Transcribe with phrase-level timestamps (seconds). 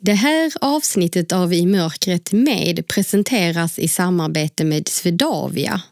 [0.00, 5.82] Det här avsnittet av I mörkret med presenteras i samarbete med Svedavia.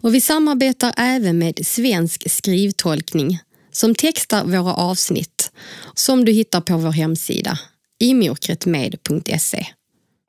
[0.00, 3.38] Och vi samarbetar även med Svensk skrivtolkning
[3.72, 5.50] som textar våra avsnitt
[5.94, 7.58] som du hittar på vår hemsida
[8.00, 9.66] imörkretmed.se.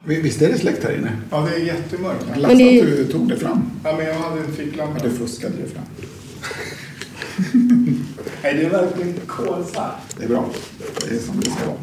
[0.05, 1.17] Visst är det släckt här inne?
[1.31, 2.25] Ja, det är jättemörkt.
[2.29, 3.71] Jag läste det- att du tog det fram.
[3.83, 5.03] Ja, men jag hade en ficklampa.
[5.03, 5.85] Du fuskade det fram.
[8.43, 10.01] Nej, det är verkligen kolsvart.
[10.17, 10.49] Det är bra.
[11.09, 11.77] Det är som det ska vara.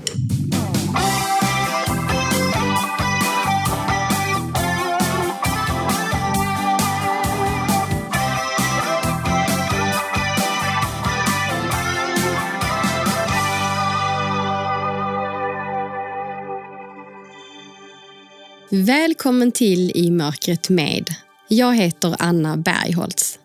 [18.73, 21.09] Välkommen till I mörkret med.
[21.49, 23.39] Jag heter Anna Bergholtz.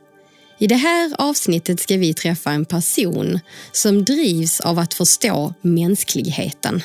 [0.59, 3.39] I det här avsnittet ska vi träffa en person
[3.71, 6.83] som drivs av att förstå mänskligheten.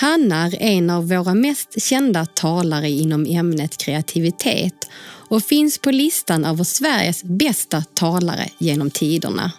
[0.00, 4.88] Han är en av våra mest kända talare inom ämnet kreativitet
[5.28, 9.52] och finns på listan över Sveriges bästa talare genom tiderna.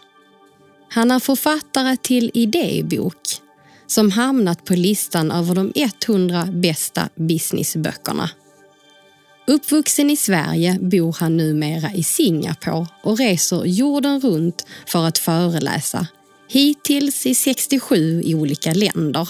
[0.89, 3.21] Han är författare till Idébok
[3.87, 5.73] som hamnat på listan över de
[6.07, 8.29] 100 bästa businessböckerna.
[9.47, 16.07] Uppvuxen i Sverige bor han numera i Singapore och reser jorden runt för att föreläsa,
[16.47, 19.29] hittills i 67 olika länder.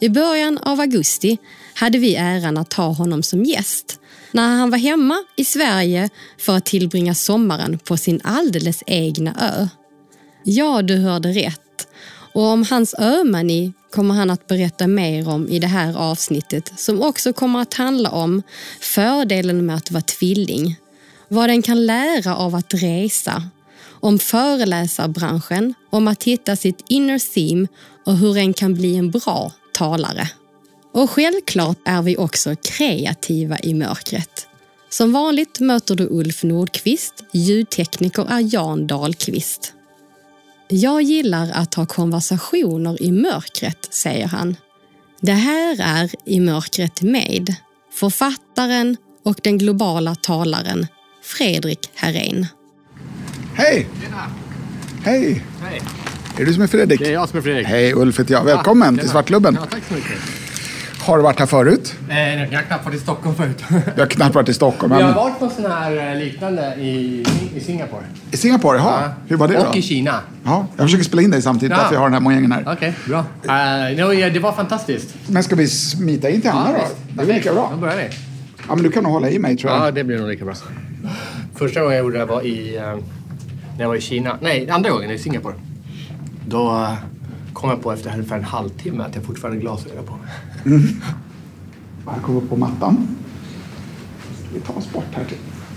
[0.00, 1.38] I början av augusti
[1.74, 4.00] hade vi äran att ha honom som gäst
[4.32, 9.68] när han var hemma i Sverige för att tillbringa sommaren på sin alldeles egna ö.
[10.44, 11.88] Ja, du hörde rätt.
[12.32, 17.02] Och om hans ömani kommer han att berätta mer om i det här avsnittet som
[17.02, 18.42] också kommer att handla om
[18.80, 20.76] fördelen med att vara tvilling,
[21.28, 23.42] vad den kan lära av att resa,
[24.00, 27.68] om föreläsarbranschen, om att hitta sitt inner theme
[28.04, 30.30] och hur en kan bli en bra talare.
[30.92, 34.46] Och självklart är vi också kreativa i mörkret.
[34.88, 39.72] Som vanligt möter du Ulf Nordqvist, ljudtekniker är Jan Dahlqvist.
[40.68, 44.56] Jag gillar att ha konversationer i mörkret, säger han.
[45.20, 47.54] Det här är I mörkret med
[47.92, 50.86] författaren och den globala talaren
[51.22, 52.46] Fredrik Herrén.
[53.54, 53.88] Hej!
[55.04, 55.44] Hej!
[55.62, 55.82] Hej,
[56.38, 57.00] Är du som är Fredrik?
[57.00, 57.66] det är jag som är Fredrik.
[57.66, 58.44] Hej, Ulf heter jag.
[58.44, 59.58] Välkommen Ja, till Svartklubben.
[59.60, 60.10] Ja, tack så mycket.
[61.00, 61.94] Har du varit här förut?
[62.10, 63.64] Eh, jag har knappt varit i Stockholm förut.
[63.96, 64.92] Jag har knappt varit i Stockholm.
[64.96, 65.14] Vi har Men...
[65.16, 67.24] varit på sån här eh, liknande i,
[67.56, 68.02] i Singapore.
[68.30, 69.10] I Singapore, jaha.
[69.26, 69.78] Hur var det Och då?
[69.78, 70.20] i Kina.
[70.44, 71.82] Ja, jag försöker spela in dig samtidigt, Ja.
[71.82, 72.64] därför jag har den här mojängen här.
[72.72, 73.18] Okej, bra.
[73.18, 75.14] Uh, no, ja, det var fantastiskt.
[75.26, 76.78] Men ska vi smita in till Anna då?
[76.78, 76.96] visst.
[77.08, 77.72] Det är lika Då bra.
[77.80, 78.02] börjar vi.
[78.68, 79.86] Ja, men du kan nog hålla i mig tror jag.
[79.86, 80.54] Ja, det blir nog lika bra.
[81.54, 82.98] Första gången jag gjorde det var i, eh, när
[83.78, 84.38] jag var i Kina.
[84.40, 85.54] Nej, andra gången i Singapore.
[86.48, 86.96] Då
[87.52, 90.96] kom jag på efter ungefär en halvtimme att jag fortfarande har glasögon på mig.
[92.06, 93.08] Här kommer vi upp på mattan.
[94.54, 95.36] Vi tar oss bort här till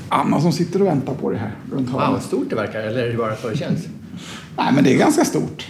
[0.09, 2.13] Anna som sitter och väntar på dig här runt Wow, hörnet.
[2.13, 2.79] vad stort det verkar.
[2.79, 3.87] Eller är det bara känns?
[4.57, 5.67] Nej, men det är ganska stort.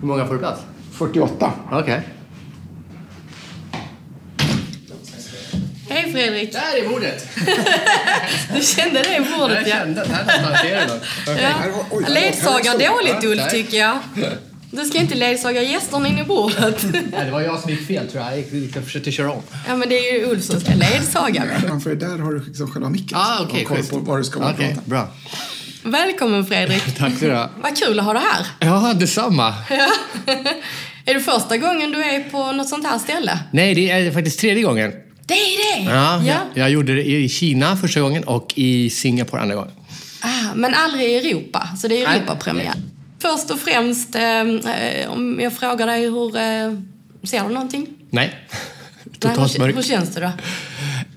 [0.00, 0.60] Hur många får du plats?
[0.90, 1.52] 48.
[1.72, 2.02] Okej.
[6.12, 6.52] Fredrik!
[6.52, 7.28] Där är bordet!
[8.56, 10.86] Du kände det i bordet Jag kände att här någonstans är det
[12.00, 12.10] något.
[12.10, 13.98] Ledsagar står- dåligt Ja, Ulf tycker jag.
[14.70, 16.82] Du ska inte ledsaga gästerna in i bordet.
[16.92, 18.32] Nej, det var jag som gick fel tror jag.
[18.32, 19.42] Jag, gick, jag försökte köra om.
[19.68, 21.44] Ja men det är ju Ulf som ska ledsaga.
[21.66, 23.18] Framför dig där har du liksom själva micken.
[23.18, 24.62] Ah, har koll på vad du ska prata.
[24.84, 25.08] bra.
[25.82, 26.82] Välkommen Fredrik!
[26.98, 27.46] Tack så du.
[27.62, 28.46] Vad kul att ha dig här.
[28.58, 29.54] Ja, detsamma.
[31.04, 33.38] Är det första gången du är på något sånt här ställe?
[33.52, 34.92] Nej, det är faktiskt tredje gången.
[35.28, 35.90] Det är det?
[35.90, 36.26] Ja, ja.
[36.26, 39.72] Jag, jag gjorde det i Kina första gången och i Singapore andra gången.
[40.20, 42.16] Ah, men aldrig i Europa, så det är.
[42.16, 42.74] Europapremiär.
[43.18, 46.36] Först och främst, eh, eh, om jag frågar dig hur...
[46.36, 46.80] Eh,
[47.22, 47.86] ser du någonting?
[48.10, 48.34] Nej.
[49.18, 49.88] Totalt hur, hur mörkt.
[49.88, 50.30] känns det då?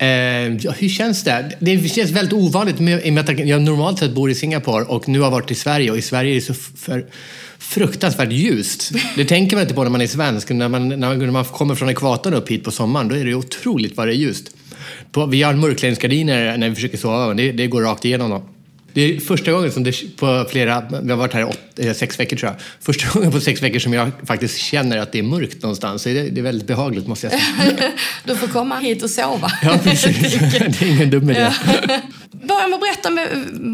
[0.04, 1.56] Eh, ja, hur känns det?
[1.58, 4.84] Det känns väldigt ovanligt med, i och med att jag normalt sett bor i Singapore
[4.84, 7.06] och nu har varit i Sverige och i Sverige är det så för,
[7.62, 8.92] fruktansvärt ljust.
[9.16, 10.50] Det tänker man inte på när man är svensk.
[10.50, 13.96] När man, när man kommer från ekvatorn upp hit på sommaren då är det otroligt
[13.96, 14.50] vad det är ljust.
[15.12, 18.42] På, vi har mörkläggningsgardiner när vi försöker sova det, det går rakt igenom dem.
[18.92, 22.20] Det är första gången som det på flera, vi har varit här åt, eh, sex
[22.20, 22.60] veckor tror jag.
[22.80, 26.02] Första gången på sex veckor som jag faktiskt känner att det är mörkt någonstans.
[26.02, 27.92] Så det, det är väldigt behagligt måste jag säga.
[28.24, 29.52] Du får komma hit och sova.
[29.62, 30.38] Ja, precis.
[30.40, 31.52] det är ingen dum idé.
[32.30, 33.10] Börja med att berätta,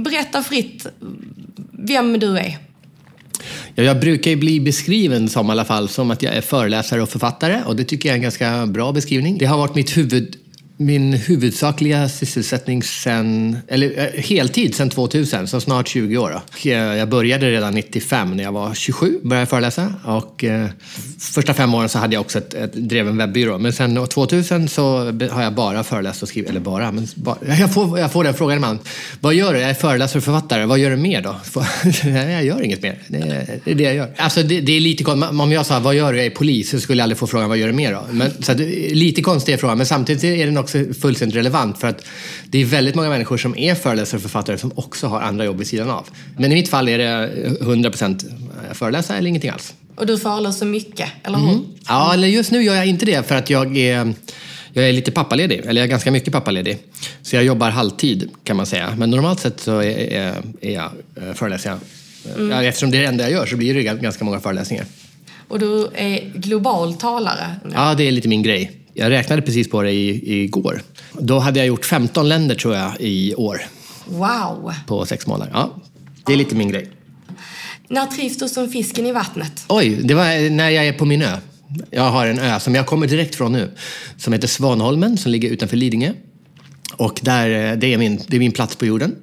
[0.05, 0.87] berätta fritt
[1.73, 2.68] vem du är.
[3.75, 7.03] Ja, jag brukar ju bli beskriven som i alla fall som att jag är föreläsare
[7.03, 9.39] och författare och det tycker jag är en ganska bra beskrivning.
[9.39, 10.37] Det har varit mitt huvud
[10.80, 16.40] min huvudsakliga sysselsättning sen, eller eh, heltid sen 2000, så snart 20 år.
[16.64, 19.94] Eh, jag började redan 95 när jag var 27, började jag föreläsa.
[20.04, 20.66] Och eh,
[21.19, 23.58] första fem åren så hade jag också ett, ett, drev en webbyrå.
[23.58, 24.98] Men sen 2000 så
[25.30, 28.34] har jag bara föreläst och skrivit, eller bara, men bara, jag, får, jag får den
[28.34, 28.78] frågan ibland.
[29.20, 29.60] Vad gör du?
[29.60, 30.64] Jag är föreläsare och författare.
[30.64, 31.36] Vad gör du mer då?
[32.08, 32.98] Jag gör inget mer.
[33.08, 34.14] Det är det, är det jag gör.
[34.16, 35.40] Alltså det, det är lite konstigt.
[35.40, 36.19] Om jag sa vad gör du?
[36.19, 38.04] Jag är polis, så skulle jag aldrig få frågan vad gör du mer då?
[38.10, 40.68] Men, så att, lite konstig är frågan, men samtidigt är den också
[41.00, 42.05] fullständigt relevant för att
[42.47, 45.59] det är väldigt många människor som är föreläsare och författare som också har andra jobb
[45.59, 46.09] vid sidan av.
[46.37, 47.31] Men i mitt fall är det
[47.61, 48.25] 100%
[48.73, 49.75] föreläsa eller ingenting alls.
[49.97, 51.61] Och du föreläser mycket, eller hur?
[51.88, 54.15] Ja, eller just nu gör jag inte det för att jag är,
[54.73, 56.79] jag är lite pappaledig, eller jag är ganska mycket pappaledig.
[57.23, 58.94] Så jag jobbar halvtid kan man säga.
[58.97, 61.79] Men normalt sett så är, är, är jag eh, föreläser jag.
[62.50, 64.87] Ja, eftersom det är det enda jag gör så blir det ganska många föreläsningar.
[65.49, 67.56] Och du är global talare.
[67.75, 68.73] Ja, det är lite min grej.
[68.99, 70.83] Jag räknade precis på det i, igår.
[71.12, 73.61] Då hade jag gjort 15 länder tror jag i år
[74.06, 74.73] Wow!
[74.87, 75.53] på sex månader.
[75.55, 75.75] Ja,
[76.27, 76.89] det är lite min grej.
[77.89, 79.65] När trivs du som fisken i vattnet?
[79.69, 81.37] Oj, det var när jag är på min ö.
[81.91, 83.71] Jag har en ö som jag kommer direkt från nu.
[84.17, 86.12] Som heter Svanholmen, som ligger utanför Lidingö.
[86.97, 89.17] Och där, eh, det, är min, det är min plats på jorden.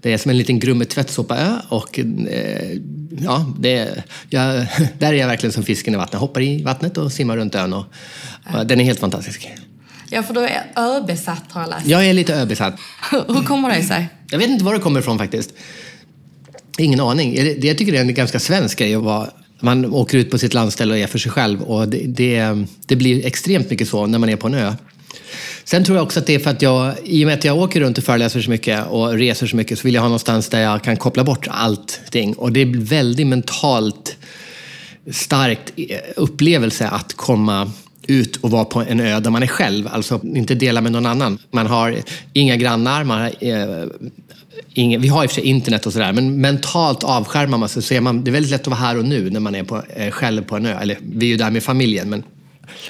[0.00, 1.56] Det är som en liten Grumme tvättsåpa-ö.
[1.68, 2.78] Och eh,
[3.20, 4.66] ja, det jag,
[4.98, 6.12] där är jag verkligen som fisken i vattnet.
[6.12, 7.72] Jag hoppar i vattnet och simmar runt ön.
[7.72, 7.84] Och
[8.64, 9.48] den är helt fantastisk.
[10.10, 11.86] Ja, för du är öbesatt har jag läst.
[11.86, 12.74] Jag är lite öbesatt.
[13.10, 14.08] Hur kommer det sig?
[14.30, 15.50] Jag vet inte var det kommer ifrån faktiskt.
[16.78, 17.34] Ingen aning.
[17.34, 19.30] Det- Jag tycker det är en ganska svensk grej att vara
[19.62, 21.62] man åker ut på sitt landställe och är för sig själv.
[21.62, 24.74] Och det, det, det blir extremt mycket så när man är på en ö.
[25.64, 27.56] Sen tror jag också att det är för att jag, i och med att jag
[27.56, 30.48] åker runt och föreläser så mycket och reser så mycket, så vill jag ha någonstans
[30.48, 32.34] där jag kan koppla bort allting.
[32.34, 34.16] Och det är väldigt mentalt
[35.10, 37.72] starkt eh, upplevelse att komma
[38.06, 41.06] ut och vara på en ö där man är själv, alltså inte dela med någon
[41.06, 41.38] annan.
[41.50, 41.96] Man har
[42.32, 43.88] inga grannar, man har, eh,
[44.74, 47.82] inga, vi har i och för sig internet och sådär, men mentalt avskärmar man sig
[47.82, 49.64] så är man, det är väldigt lätt att vara här och nu när man är
[49.64, 50.78] på, eh, själv på en ö.
[50.80, 52.22] Eller vi är ju där med familjen, men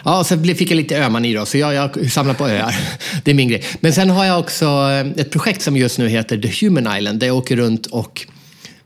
[0.04, 2.74] Ja, och sen fick jag lite ömani då, så jag, jag samlar på öar.
[3.24, 3.64] Det är min grej.
[3.80, 7.20] Men sen har jag också eh, ett projekt som just nu heter The Human Island,
[7.20, 8.26] där jag åker runt och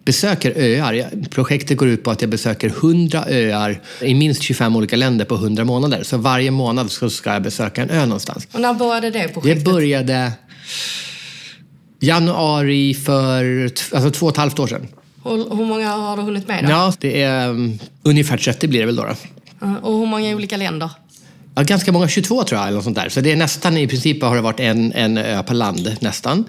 [0.05, 1.11] besöker öar.
[1.31, 5.35] Projektet går ut på att jag besöker 100 öar i minst 25 olika länder på
[5.35, 6.03] 100 månader.
[6.03, 8.49] Så varje månad så ska jag besöka en ö någonstans.
[8.53, 9.65] Och när började det Det projektet?
[9.65, 10.33] började
[12.01, 14.87] januari för alltså två och ett halvt år sedan.
[15.23, 16.71] Och hur många har du hunnit med då?
[16.71, 19.03] Ja, det är um, ungefär 30 blir det väl då.
[19.61, 19.67] då.
[19.67, 20.91] Uh, Och hur många olika länder?
[21.55, 22.67] Ja, ganska många, 22 tror jag.
[22.69, 23.09] Eller något sånt där.
[23.09, 25.97] Så det är nästan i princip har det varit en, en ö per land.
[26.01, 26.45] Nästan.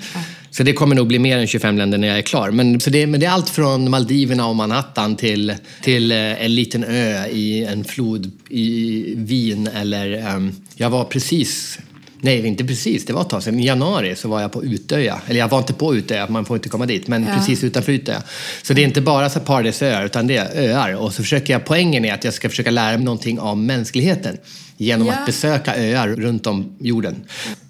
[0.57, 2.51] Så det kommer nog bli mer än 25 länder när jag är klar.
[2.51, 6.55] Men, så det, men det är allt från Maldiverna och Manhattan till, till eh, en
[6.55, 9.67] liten ö i en flod i Wien.
[9.67, 11.79] Eller, ehm, jag var precis
[12.21, 13.05] Nej, inte precis.
[13.05, 13.59] Det var ett tag sedan.
[13.59, 15.21] I januari så var jag på Utöja.
[15.27, 17.07] Eller jag var inte på Utöja, man får inte komma dit.
[17.07, 17.35] Men Ja.
[17.37, 18.23] precis utanför Utöja.
[18.61, 20.95] Så det är inte bara så paradisöar, utan det är öar.
[20.95, 24.37] Och så försöker jag, poängen är att jag ska försöka lära mig någonting om mänskligheten.
[24.77, 25.13] Genom Ja.
[25.13, 27.15] att besöka öar runt om jorden.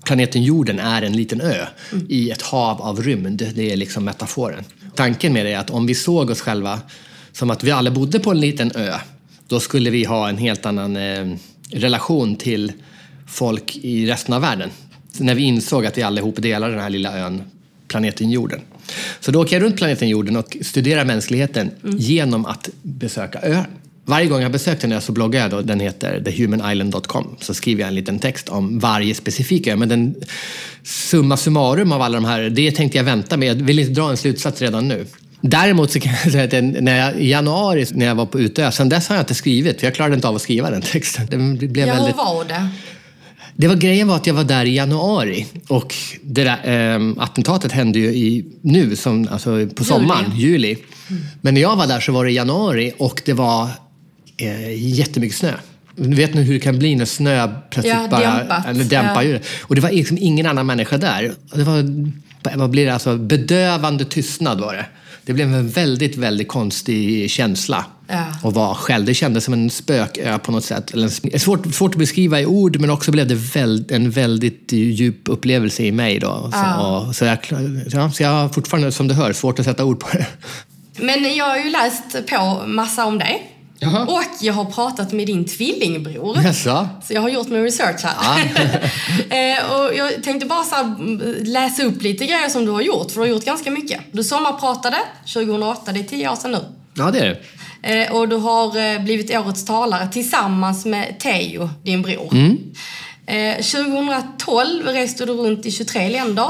[0.04, 1.66] Planeten jorden är en liten ö
[2.10, 3.52] i ett hav av rymd.
[3.56, 4.64] Det är liksom metaforen.
[4.96, 6.80] Tanken med det är att om vi såg oss själva
[7.32, 8.94] som att vi alla bodde på en liten ö,
[9.48, 11.36] då skulle vi ha en helt annan eh,
[11.72, 12.72] relation till
[13.28, 14.70] folk i resten av världen.
[15.12, 17.44] Så när vi insåg att vi allihop delar den här lilla ön,
[17.88, 18.60] planeten jorden.
[19.20, 23.68] Så då åker jag runt planeten jorden och studerar mänskligheten genom att besöka öar.
[24.06, 27.36] Varje gång jag besökt en ö så bloggar jag då, den heter thehumanisland.com.
[27.42, 29.76] Så skriver jag en liten text om varje specifik ö.
[29.76, 30.16] Men den
[30.84, 33.48] summa summarum av alla de här, det tänkte jag vänta med.
[33.48, 35.06] Jag vill inte dra en slutsats redan nu.
[35.42, 38.72] Däremot så kan jag säga att när jag, i januari när jag var på Utö,
[38.72, 41.28] sen dess har jag inte skrivit, för jag klarade inte av att skriva den texten.
[41.30, 42.16] Den blev Ja, väldigt...
[42.16, 42.68] var det?
[43.56, 47.72] Det var, grejen var att jag var där i januari och det där, ehm, attentatet
[47.72, 50.78] hände ju i, nu, som, alltså på sommaren, juli.
[51.42, 53.70] Men när jag var där så var det i januari och det var
[54.38, 55.54] eh, jättemycket snö.
[55.96, 58.66] Du vet nu hur det kan bli när snö plötsligt Ja, bara dämpat.
[58.68, 59.40] eller dämpar Ja.
[59.62, 61.34] Och det var liksom ingen annan människa där.
[61.54, 61.86] Det var,
[62.58, 64.86] vad blir det, alltså, bedövande tystnad var det.
[65.26, 68.26] Det blev en väldigt, väldigt konstig känsla Ja.
[68.50, 69.06] att vara själv.
[69.06, 70.94] Det kändes som en spökö på något sätt.
[70.94, 75.30] Eller svårt, svårt att beskriva i ord, men också blev det väl, en väldigt djup
[75.30, 76.20] upplevelse i mig.
[76.20, 76.28] Då.
[76.52, 77.12] Så, Ja.
[77.14, 77.38] så, jag,
[77.92, 80.28] ja, så jag har fortfarande, som du hör, svårt att sätta ord på det.
[81.00, 83.52] Men jag har ju läst på massa om dig.
[83.80, 84.06] Jaha.
[84.06, 86.38] Och jag har pratat med din tvillingbror.
[86.44, 86.88] Jaså?
[87.04, 88.40] Så jag har gjort min research här.
[89.58, 93.12] eh, och jag tänkte bara så mm, läsa upp lite grejer som du har gjort,
[93.12, 94.02] för du har gjort ganska mycket.
[94.12, 94.98] Du sommarpratade
[95.34, 96.60] 2008, det är tio år sedan nu.
[96.94, 97.40] Ja, det är det.
[97.86, 102.36] Eh, och du har eh, blivit årets talare tillsammans med Teo, din bror.
[103.28, 106.50] Eh, 2012 reste du runt i 23 länder.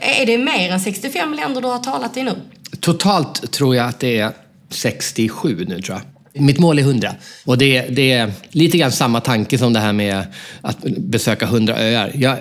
[0.00, 2.34] Är det mer än 65 länder du har talat i nu?
[2.80, 4.32] Totalt tror jag att det är
[4.70, 6.17] 67 nu tror jag.
[6.38, 7.14] Mitt mål är 100.
[7.44, 10.26] Och det, det är lite grann samma tanke som det här med
[10.60, 12.10] att besöka 100 öar.
[12.14, 12.38] Jag,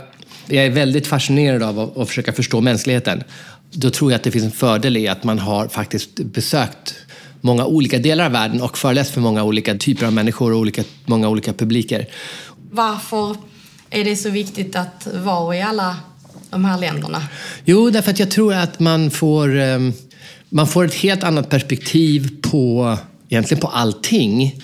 [0.48, 3.24] jag är väldigt fascinerad av att, att försöka förstå mänskligheten.
[3.72, 6.96] Då tror jag att det finns en fördel i att man har faktiskt besökt
[7.42, 10.84] många olika delar av världen och föreläst för många olika typer av människor och olika,
[11.06, 12.06] många olika publiker.
[12.72, 13.36] Varför
[13.90, 15.96] är det så viktigt att vara i alla
[16.50, 17.24] de här länderna?
[17.66, 19.94] Jo, därför att jag tror att man får, ehm,
[20.50, 22.98] man får ett helt annat perspektiv på
[23.30, 24.56] egentligen på allting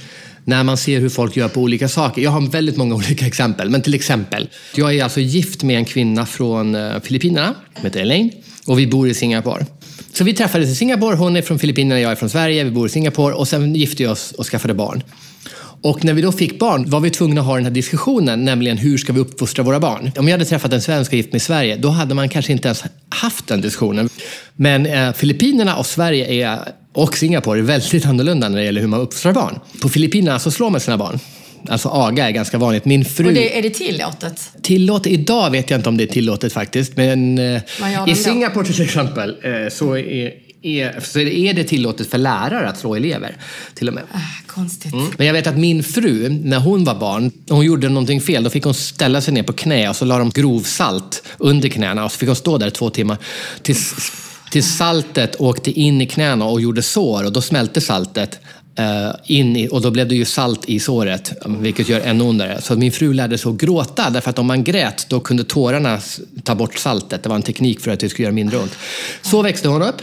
[0.45, 2.21] när man ser hur folk gör på olika saker.
[2.21, 4.49] Jag har väldigt många olika exempel, men till exempel.
[4.75, 8.31] Jag är alltså gift med en kvinna från eh, Filippinerna, som heter Elaine,
[8.65, 9.65] och vi bor i Singapore.
[10.13, 12.87] Så vi träffades i Singapore, hon är från Filippinerna, jag är från Sverige, vi bor
[12.87, 15.03] i Singapore och sen gifte vi oss och skaffade barn.
[15.83, 18.77] Och när vi då fick barn var vi tvungna att ha den här diskussionen, nämligen
[18.77, 20.11] hur ska vi uppfostra våra barn?
[20.17, 22.51] Om jag hade träffat en svensk och gift mig i Sverige, då hade man kanske
[22.51, 24.09] inte ens haft den diskussionen.
[24.55, 26.59] Men eh, Filippinerna och Sverige är,
[26.93, 29.59] och Singapore är väldigt annorlunda när det gäller hur man uppfostrar barn.
[29.81, 31.19] På Filippinerna så slår man sina barn.
[31.69, 32.85] Alltså aga är ganska vanligt.
[32.85, 33.27] Min fru...
[33.27, 34.51] Och det, är det tillåtet?
[34.61, 35.11] Tillåtet?
[35.11, 36.97] Idag vet jag inte om det är tillåtet faktiskt.
[36.97, 37.61] Men eh,
[38.07, 40.31] i Singapore till exempel eh, så är,
[40.63, 43.37] är, så är det tillåtet för lärare att slå elever.
[43.73, 44.03] Till och med.
[44.11, 44.17] Ah,
[44.47, 44.93] konstigt.
[44.93, 45.05] Mm.
[45.17, 48.49] Men jag vet att min fru, när hon var barn, hon gjorde någonting fel, då
[48.49, 52.11] fick hon ställa sig ner på knä och så la de grovsalt under knäna och
[52.11, 53.17] så fick hon stå där två timmar.
[53.61, 54.11] Tills,
[54.51, 58.39] tills saltet åkte in i knäna och gjorde sår och då smälte saltet.
[58.79, 62.61] Uh, in i, och då blev det ju salt i såret, vilket gör ännu ondare.
[62.61, 65.99] Så min fru lärde sig att gråta, därför att om man grät då kunde tårarna
[66.43, 67.23] ta bort saltet.
[67.23, 68.77] Det var en teknik för att det skulle göra mindre ont.
[69.21, 70.01] Så växte hon upp.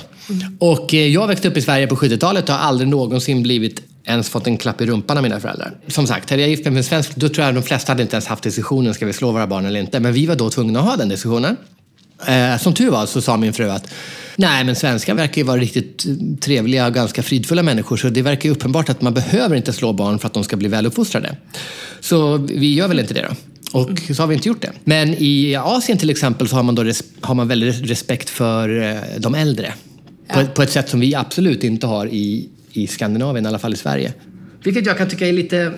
[0.59, 4.29] Och eh, jag växte upp i Sverige på 70-talet och har aldrig någonsin blivit ens
[4.29, 5.73] fått en klapp i rumpan av mina föräldrar.
[5.87, 8.03] Som sagt, hade jag gift mig med en svensk, då tror jag de flesta hade
[8.03, 10.01] inte ens haft diskussionen, ska vi slå våra barn eller inte?
[10.01, 11.57] Men vi var då tvungna att ha den diskussionen.
[12.27, 13.89] Eh, som tur var så sa min fru att
[14.41, 16.07] nej, men svenskar verkar ju vara riktigt
[16.41, 19.93] trevliga och ganska fridfulla människor, så det verkar ju uppenbart att man behöver inte slå
[19.93, 21.37] barn för att de ska bli väluppfostrade.
[22.01, 23.35] Så vi gör väl inte det då.
[23.79, 24.73] Och så har vi inte gjort det.
[24.85, 26.85] Men i Asien till exempel så har man, då
[27.21, 29.75] har man väldigt respekt för eh, de äldre.
[30.33, 33.73] På, på, ett sätt som vi absolut inte har i, i Skandinavien, i alla fall
[33.73, 34.13] i Sverige.
[34.65, 35.73] Vilket jag kan tycka är lite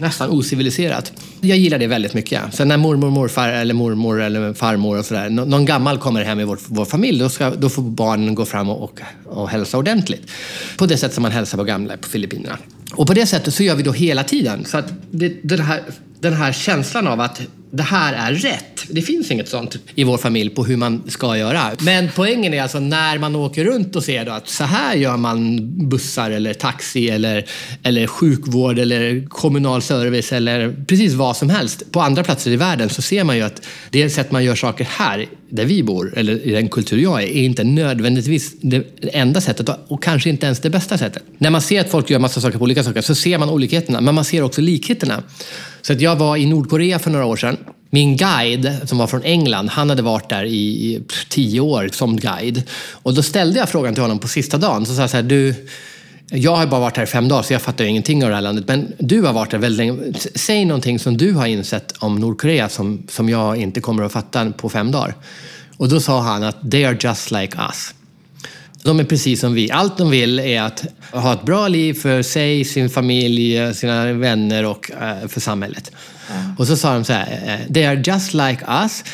[0.00, 1.12] nästan ociviliserat.
[1.44, 2.54] Jag gillar det väldigt mycket.
[2.54, 6.44] Sen när mormor, morfar eller mormor eller farmor och sådär, någon gammal kommer hem i
[6.44, 10.30] vår, vår familj, då, ska, då får barnen gå fram och, och, och hälsa ordentligt.
[10.78, 12.58] På det sätt som man hälsar på gamla på Filippinerna.
[12.94, 14.64] Och på det sättet så gör vi då hela tiden.
[14.64, 15.82] Så att det, det här,
[16.20, 17.40] den här känslan av att
[17.74, 18.84] det här är rätt.
[18.88, 21.70] Det finns inget sånt i vår familj på hur man ska göra.
[21.80, 25.58] Men poängen är alltså när man åker runt och ser att så här gör man
[25.88, 27.44] bussar eller taxi eller,
[27.82, 31.92] eller sjukvård eller kommunal service eller precis vad som helst.
[31.92, 34.86] På andra platser i världen så ser man ju att det sätt man gör saker
[34.90, 39.40] här, där vi bor, eller i den kultur jag är, är inte nödvändigtvis det enda
[39.40, 41.22] sättet och kanske inte ens det bästa sättet.
[41.38, 44.00] När man ser att folk gör massa saker på olika saker så ser man olikheterna,
[44.00, 45.22] men man ser också likheterna.
[45.82, 47.56] Så att jag var i Nordkorea för några år sedan.
[47.90, 52.62] Min guide, som var från England, han hade varit där i tio år som guide.
[52.90, 54.86] Och då ställde jag frågan till honom på sista dagen.
[54.86, 55.54] Så sa jag så här, du,
[56.30, 58.42] jag har bara varit här i fem dagar så jag fattar ingenting av det här
[58.42, 58.64] landet.
[58.68, 60.12] Men du har varit där väldigt länge.
[60.34, 64.50] Säg någonting som du har insett om Nordkorea som, som jag inte kommer att fatta
[64.50, 65.14] på fem dagar.
[65.76, 67.94] Och då sa han att they are just like us.
[68.82, 69.70] De är precis som vi.
[69.70, 74.64] Allt de vill är att ha ett bra liv för sig, sin familj, sina vänner
[74.64, 75.92] och uh, för samhället.
[76.30, 76.56] Mm.
[76.58, 79.04] Och så sa de så här, eh, they are just like us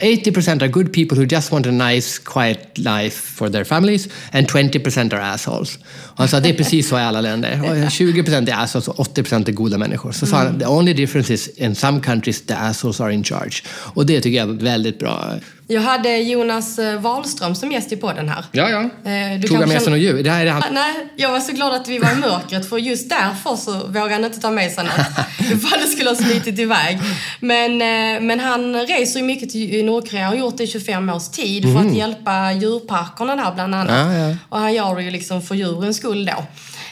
[0.00, 4.48] 80% are good people who just want a nice quiet life for their families and
[4.48, 5.78] 20% are assholes.
[5.86, 7.56] Och han sa det är precis så i alla länder.
[7.90, 10.12] 20% är assholes och 80% är goda människor.
[10.12, 13.62] Så sa han, the only difference is in some countries the assholes are in charge.
[13.68, 15.34] Och det tycker jag är väldigt bra.
[15.70, 18.44] Jag hade Jonas eh, Wahlström som gäst i podden här.
[18.52, 18.80] Ja, ja.
[19.10, 20.22] Eh, du Tog han med sig något djur?
[20.22, 20.62] Det här är han.
[20.72, 24.12] Nej, jag var så glad att vi var i mörkret för just därför så vågade
[24.12, 24.92] han inte ta med sig något.
[25.52, 26.98] Ifall det skulle ha smitit iväg.
[27.40, 31.10] Men, eh, men han reser ju mycket till Nordkorea och har gjort det i 25
[31.10, 31.74] års tid mm.
[31.74, 31.98] för att mm.
[31.98, 34.12] hjälpa djurparkerna där bland annat.
[34.12, 34.36] Ja, ja.
[34.48, 36.44] Och han gör det ju liksom för djurens skull då.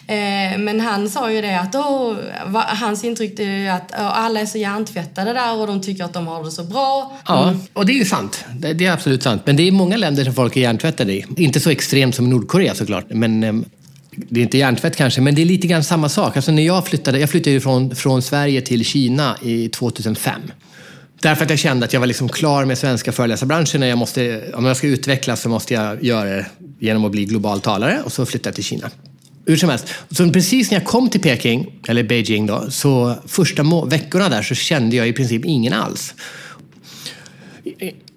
[0.08, 2.16] Eh, men han sa ju det att oh,
[2.54, 6.26] hans intryck är att oh, alla är så hjärntvättade där och de tycker att de
[6.26, 7.18] har det så bra.
[7.28, 7.40] Mm.
[7.40, 8.44] Ja, och det är ju sant.
[8.54, 9.42] Det, det, är absolut sant.
[9.44, 11.24] Men det är många länder som folk är hjärntvättade i.
[11.36, 13.04] Inte så extremt som Nordkorea såklart.
[13.08, 13.54] Men eh,
[14.10, 16.36] det är inte hjärntvätt kanske, men det är lite grann samma sak.
[16.36, 20.40] Alltså när jag flyttade, jag flyttade ju från, från Sverige till Kina i 2005.
[21.22, 23.82] Därför att jag kände att jag var liksom klar med svenska föreläsarbranschen.
[23.82, 26.46] Jag måste, om jag ska utvecklas så måste jag göra det
[26.78, 28.90] genom att bli global talare och så flyttade jag till Kina.
[29.48, 29.88] Hur som helst.
[30.10, 34.54] Så precis när jag kom till Peking, eller Beijing då, så första veckorna där så
[34.54, 36.14] kände jag i princip ingen alls.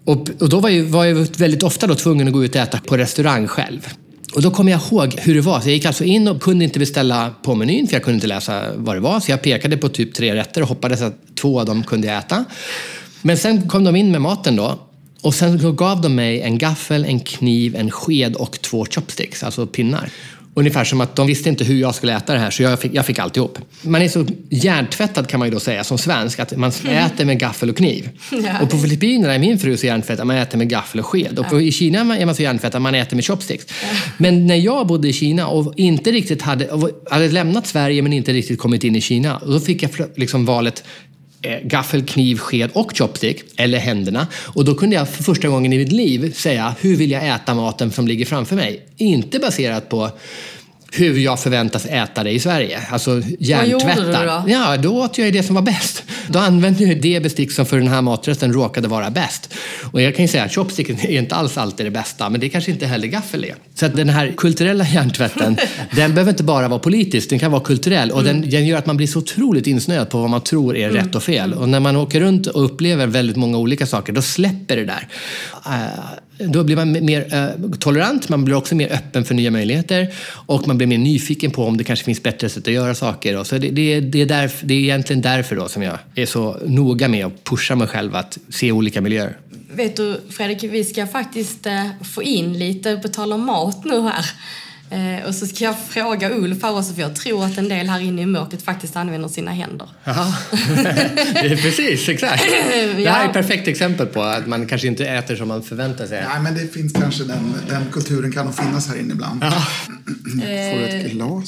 [0.06, 2.62] Och, och då var, jag, var jag väldigt ofta då tvungen att gå ut och
[2.62, 3.88] äta på restaurang själv.
[4.36, 5.60] Och då kommer jag ihåg hur det var.
[5.60, 8.28] Så jag gick alltså in och kunde inte beställa på menyn för jag kunde inte
[8.28, 9.20] läsa vad det var.
[9.20, 12.18] Så jag pekade på typ tre rätter och hoppades att två av dem kunde jag
[12.18, 12.46] äta.
[13.22, 14.80] Men sen kom de in med maten då.
[15.22, 19.68] Och sen gav de mig en gaffel, en kniv, en sked och två chopsticks, alltså
[19.68, 20.10] pinnar.
[20.54, 22.94] Ungefär som att de visste inte hur jag skulle äta det här, så jag fick,
[22.94, 23.60] jag fick alltihop.
[23.82, 27.40] Man är så hjärntvättad kan man ju då säga som svensk, att man äter med
[27.40, 28.10] gaffel och kniv.
[28.32, 28.62] Ja.
[28.62, 31.40] Och på Filippinerna är min fru så hjärntvättad, man äter med gaffel och sked.
[31.40, 33.66] Och på, i Kina är man så hjärntvättad, man äter med chopsticks.
[34.18, 38.34] Men när jag bodde i Kina och inte riktigt hade, hade lämnat Sverige men inte
[38.34, 40.84] riktigt kommit in i Kina, då fick jag liksom valet
[41.44, 44.28] Eh, gaffel, kniv, sked och chopstick, eller händerna.
[44.34, 47.54] Och då kunde jag för första gången i mitt liv säga, hur vill jag äta
[47.54, 48.86] maten som ligger framför mig?
[48.98, 50.10] Inte baserat på
[50.94, 52.80] hur jag förväntas äta det i Sverige.
[52.90, 54.44] Alltså gjorde du då?
[54.48, 56.04] Ja, då åt jag ju det som var bäst.
[56.28, 59.54] Då använde jag det bestick som för den här maträtten råkade vara bäst.
[59.92, 62.50] Och jag kan ju säga att chopsticken är inte alls alltid det bästa, men det
[62.50, 63.56] kanske inte heller gaffel är.
[63.76, 65.58] Så att den här kulturella hjärntvätten,
[65.96, 68.12] den behöver inte bara vara politisk, den kan vara kulturell.
[68.12, 70.90] Och den, den gör att man blir så otroligt insnöad på vad man tror är
[70.90, 71.54] rätt och fel.
[71.54, 75.08] Och när man åker runt och upplever väldigt många olika saker, då släpper det där.
[75.66, 80.14] Eh, då blir man mer eh, tolerant, man blir också mer öppen för nya möjligheter
[80.46, 83.38] och man blir mer nyfiken på om det kanske finns bättre sätt att göra saker.
[83.38, 86.26] Och så det, det, det, är därf, det är egentligen därför då som jag är
[86.26, 89.38] så noga med att pusha mig själv att se olika miljöer.
[89.74, 94.02] Vet du Fredrik, vi ska faktiskt eh, få in lite på tal om mat nu
[94.02, 94.26] här.
[94.92, 97.90] Eh, och så ska jag fråga Ulf här också, för jag tror att en del
[97.90, 99.90] här inne i mörkret faktiskt använder sina händer.
[100.04, 100.34] Ja,
[101.34, 102.44] det är precis, exakt.
[102.96, 106.08] Det här är ett perfekt exempel på att man kanske inte äter som man förväntar
[106.08, 106.26] sig.
[106.34, 109.44] Nej, men det finns kanske den, den kulturen kan nog finnas här inne ibland.
[109.44, 109.52] Ja,
[110.42, 111.48] Får du ett glas?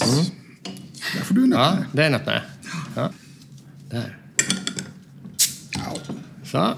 [1.17, 1.85] Där får du en ja öppnare.
[1.91, 2.43] den öppnar jag.
[3.03, 3.11] Ja.
[3.89, 4.17] Där.
[6.51, 6.73] Så.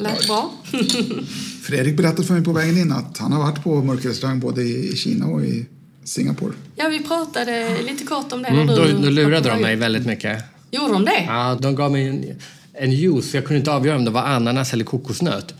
[0.00, 0.52] Lät bra.
[1.62, 4.96] Fredrik berättade för mig på vägen in att han har varit på mörkrestaurang både i
[4.96, 5.66] Kina och i
[6.04, 6.52] Singapore.
[6.76, 10.44] Ja, vi pratade lite kort om det Mm, då, då lurade de mig väldigt mycket.
[10.70, 11.24] Gjorde de det?
[11.26, 12.24] Ja, de gav mig en,
[12.72, 13.34] en juice.
[13.34, 15.54] Jag kunde inte avgöra om det var ananas eller kokosnöt.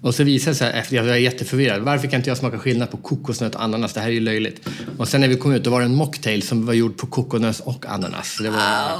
[0.00, 1.82] Och så visade det sig efter, jag var jätteförvirrad.
[1.82, 3.92] Varför kan inte jag smaka skillnad på kokosnöt och ananas?
[3.92, 4.68] Det här är ju löjligt.
[4.98, 7.06] Och sen när vi kom ut då var det en mocktail som var gjord på
[7.06, 8.34] kokosnöt och ananas.
[8.36, 8.98] Så det var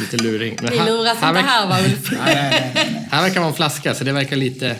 [0.00, 0.58] lite luring.
[0.62, 2.12] Men Vi luras inte verkar- här va, Ulf?
[3.10, 4.76] Här verkar vara en flaska så det verkar lite...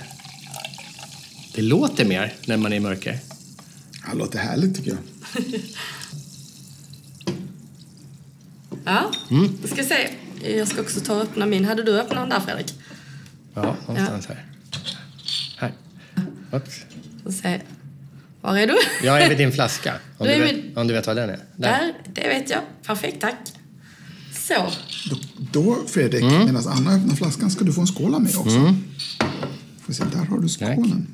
[1.55, 3.19] Det låter mer när man är i mörker.
[4.13, 4.99] Det låter härligt tycker jag.
[8.85, 9.59] Ja, Mm.
[9.65, 10.09] ska vi se.
[10.59, 11.65] Jag ska också ta och öppna min.
[11.65, 12.75] Hade du öppnat den där Fredrik?
[13.55, 14.35] Ja, någonstans här.
[14.35, 14.46] Här.
[16.57, 16.81] Oops.
[17.25, 17.61] Då se.
[18.41, 18.77] Var är du?
[19.07, 19.95] Jag är vid din flaska.
[20.19, 21.39] Om Du du, vet, vid- om du vet vad den är.
[21.57, 22.61] Där, det vet jag.
[22.87, 23.37] Perfekt, tack.
[24.35, 24.73] Så.
[25.11, 25.17] Då,
[25.53, 26.45] då Fredrik, Mm.
[26.45, 28.75] medan Anna öppnar flaskan ska du få en skål mig också.
[29.87, 31.07] Får se, där har du skålen.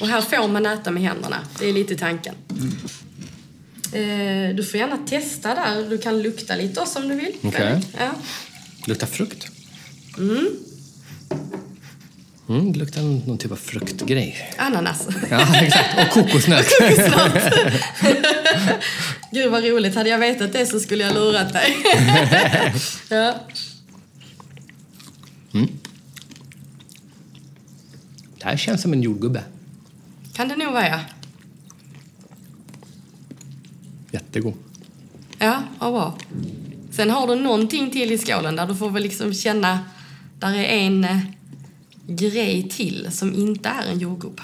[0.00, 1.36] Och här får man äta med händerna.
[1.58, 2.34] Det är lite tanken.
[3.92, 5.90] Eh, du får gärna testa där.
[5.90, 7.32] Du kan lukta lite också om du vill.
[7.42, 7.52] Okej.
[7.60, 7.86] Fredrik.
[7.98, 8.10] Ja.
[8.86, 9.46] Luktar frukt.
[10.18, 10.48] Mm,
[12.50, 14.54] det luktar någon, typ av fruktgrej.
[14.58, 15.08] Ananas.
[15.30, 15.98] Ja, exakt.
[15.98, 16.66] Och kokosnöt.
[19.32, 19.94] Gud vad roligt.
[19.94, 21.76] Hade jag vetat det så skulle jag lurat dig.
[23.08, 23.34] ja.
[28.38, 29.42] Det här känns som en jordgubbe.
[30.32, 31.00] Kan det nog vara ja.
[34.10, 34.54] Jättegod.
[35.38, 36.18] Ja, vad bra.
[36.90, 39.78] Sen har du någonting till i skålen där du får väl liksom känna...
[40.38, 41.18] Där är en eh,
[42.16, 44.42] grej till som inte är en jordgubbe.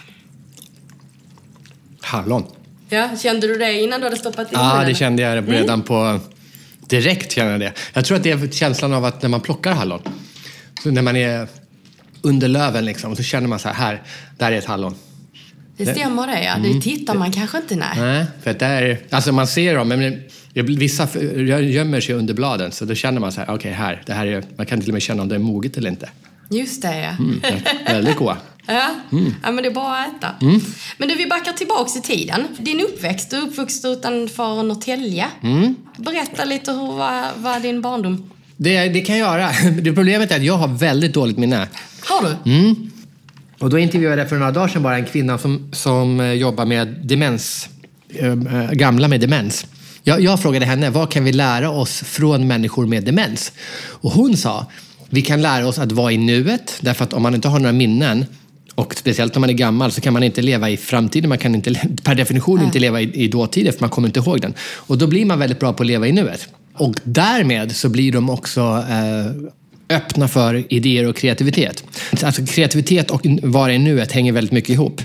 [2.01, 2.45] Hallon.
[2.89, 4.89] Ja, kände du det innan du hade stoppat in Ja, munnen?
[4.89, 6.21] det kände jag redan på...
[6.81, 7.73] Direkt kände jag det.
[7.93, 10.01] Jag tror att det är känslan av att när man plockar hallon,
[10.83, 11.49] så när man är
[12.23, 14.03] under löven liksom, så känner man så här, här,
[14.39, 14.95] där är ett hallon.
[15.77, 16.57] Det stämmer det, ja.
[16.59, 17.89] Det tittar man kanske inte, nej.
[17.97, 20.23] Nej, för att där, alltså man ser dem, men
[20.55, 21.09] vissa
[21.61, 24.45] gömmer sig under bladen så då känner man så här, okej här, det här är,
[24.57, 26.09] man kan till och med känna om det är moget eller inte.
[26.49, 27.11] Just det, ja.
[27.19, 27.41] Mm,
[27.87, 28.37] väldigt goda.
[28.69, 28.91] Ja.
[29.13, 29.35] Mm.
[29.43, 30.35] ja, men det är bara att äta.
[30.99, 32.47] Men du, vi backar tillbaks i tiden.
[32.59, 35.27] Din uppväxt, du är uppvuxen utanför Norrtälje.
[35.43, 35.77] Mm.
[35.97, 38.31] Berätta lite, hur var, var din barndom?
[38.57, 39.51] Det, det kan jag göra.
[39.81, 41.69] Det problemet är att jag har väldigt dåligt minne.
[42.01, 42.51] Har du?
[42.53, 42.91] Mm.
[43.59, 46.65] Och då intervjuade jag för några dagar sedan bara en kvinna som, som eh, jobbar
[46.65, 47.69] med demens,
[48.09, 48.35] eh,
[48.73, 49.67] gamla med demens.
[50.03, 53.53] Jag, jag frågade henne, vad kan vi lära oss från människor med demens?
[53.89, 54.67] Och hon sa,
[55.09, 57.73] vi kan lära oss att vara i nuet, därför att om man inte har några
[57.73, 58.27] minnen
[58.75, 61.29] Och speciellt om man är gammal så kan man inte leva i framtiden.
[61.29, 64.41] Man kan inte, per definition inte leva i, i dåtiden för man kommer inte ihåg
[64.41, 64.55] den.
[64.75, 66.49] Och då blir man väldigt bra på att leva i nuet.
[66.75, 71.85] Och därmed så blir de också eh, öppna för idéer och kreativitet.
[72.23, 75.03] Alltså kreativitet och vara i nuet hänger väldigt mycket ihop.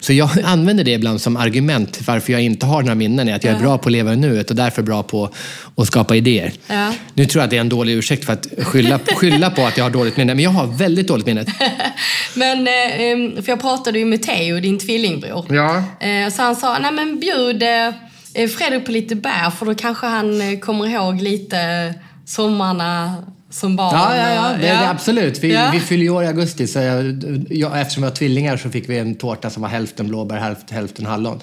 [0.00, 3.28] Så jag använder det ibland som argument till varför jag inte har några minnen.
[3.28, 5.30] Är att jag är bra på att leva i nuet och därför bra på
[5.76, 6.52] att skapa idéer.
[6.66, 6.92] Ja.
[7.14, 9.76] Nu tror jag att det är en dålig ursäkt för att skylla, skylla på att
[9.76, 11.44] jag har dåligt minne, men jag har väldigt dåligt minne.
[12.34, 15.46] Men, eh, för jag pratade ju med Theo, din tvillingbror.
[15.54, 15.76] Ja.
[16.06, 20.06] Eh, Så han sa, nej men bjud eh, Fredrik på lite bär för då kanske
[20.06, 21.94] han kommer ihåg lite
[22.26, 23.14] sommarna
[23.54, 23.94] som barn.
[23.94, 25.38] Ja, ja, ja, det, det, absolut.
[25.38, 28.70] Vi, vi fyller ju år i augusti, så jag, jag, eftersom vi har tvillingar så
[28.70, 31.40] fick vi en tårta som var hälften blåbär, hälften, hälften hallon.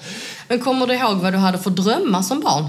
[0.48, 2.64] Men kommer du ihåg vad du hade för drömmar som barn?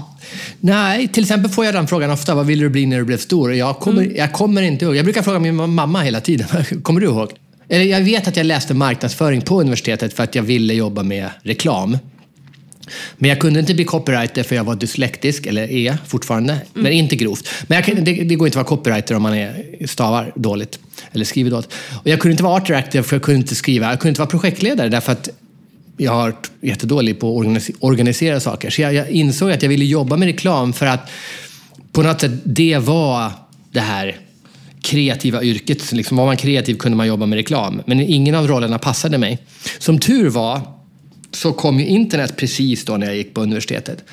[0.60, 2.34] Nej, till exempel får jag den frågan ofta.
[2.34, 3.54] Vad ville du bli när du blev stor?
[3.54, 4.96] Jag kommer, jag kommer inte ihåg.
[4.96, 6.48] Jag brukar fråga min mamma hela tiden.
[6.82, 7.30] Kommer du ihåg?
[7.68, 11.30] Eller jag vet att jag läste marknadsföring på universitetet för att jag ville jobba med
[11.42, 11.98] reklam.
[13.16, 17.16] Men jag kunde inte bli copywriter för jag var dyslektisk, eller är fortfarande, men inte
[17.16, 17.48] grovt.
[17.66, 20.78] Men kan, det, det går inte att vara copywriter om man är, stavar dåligt,
[21.12, 21.68] eller skriver dåligt.
[22.02, 23.90] Och jag kunde inte vara art director för jag kunde inte skriva.
[23.90, 25.28] Jag kunde inte vara projektledare därför att
[25.96, 28.70] jag har varit jättedålig på att organis- organisera saker.
[28.70, 31.10] Så jag, jag insåg att jag ville jobba med reklam för att
[31.92, 33.32] på något sätt det var
[33.72, 34.16] det här
[34.82, 35.92] kreativa yrket.
[35.92, 37.82] Liksom, var man kreativ kunde man jobba med reklam.
[37.86, 39.38] Men ingen av rollerna passade mig.
[39.78, 40.60] Som tur var
[41.34, 44.04] så kom ju internet precis då när jag gick på universitetet.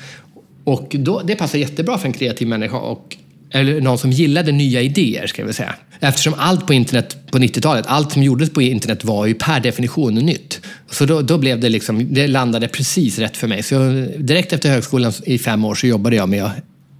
[0.64, 3.16] Och då, det passade jättebra för en kreativ människa och
[3.54, 5.74] eller någon som gillade nya idéer, ska jag väl säga.
[6.00, 10.14] Eftersom allt på internet på 90-talet, allt som gjordes på internet var ju per definition
[10.14, 10.60] nytt.
[10.90, 13.62] Så då, då blev det liksom, det landade precis rätt för mig.
[13.62, 16.50] Så jag, direkt efter högskolan i fem år så jobbade jag med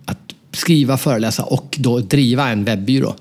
[0.04, 0.18] att
[0.52, 3.14] skriva, föreläsa och då driva en webbyrå.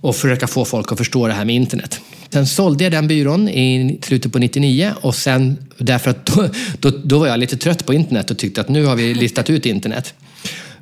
[0.00, 2.00] Och försöka få folk att förstå det här med internet.
[2.32, 6.48] Sen sålde jag den byrån i slutet på 99 och sen, därför att då,
[6.80, 9.50] då, då var jag lite trött på internet och tyckte att nu har vi listat
[9.50, 10.14] ut internet.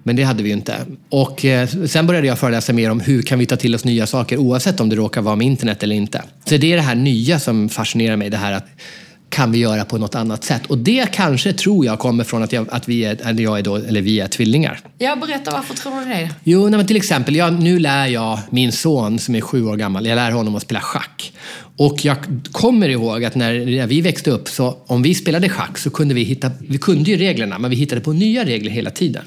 [0.03, 0.77] Men det hade vi ju inte.
[1.09, 4.07] Och eh, sen började jag föreläsa mer om hur kan vi ta till oss nya
[4.07, 6.23] saker oavsett om det råkar vara med internet eller inte.
[6.45, 8.31] Så det är det här nya som fascinerar mig.
[8.31, 8.67] Det här att
[9.31, 10.66] kan vi göra på något annat sätt?
[10.66, 13.62] Och det kanske tror jag kommer från att, jag, att vi, är, eller jag är
[13.62, 14.81] då, eller vi är tvillingar.
[14.99, 16.31] Ja, berätta varför tror du det?
[16.45, 19.77] Jo, nej, men till exempel, jag, nu lär jag min son som är sju år
[19.77, 21.33] gammal, jag lär honom att spela schack.
[21.77, 22.16] Och jag
[22.53, 26.14] kommer ihåg att när, när vi växte upp, så om vi spelade schack så kunde
[26.14, 29.25] vi hitta, vi kunde ju reglerna, men vi hittade på nya regler hela tiden.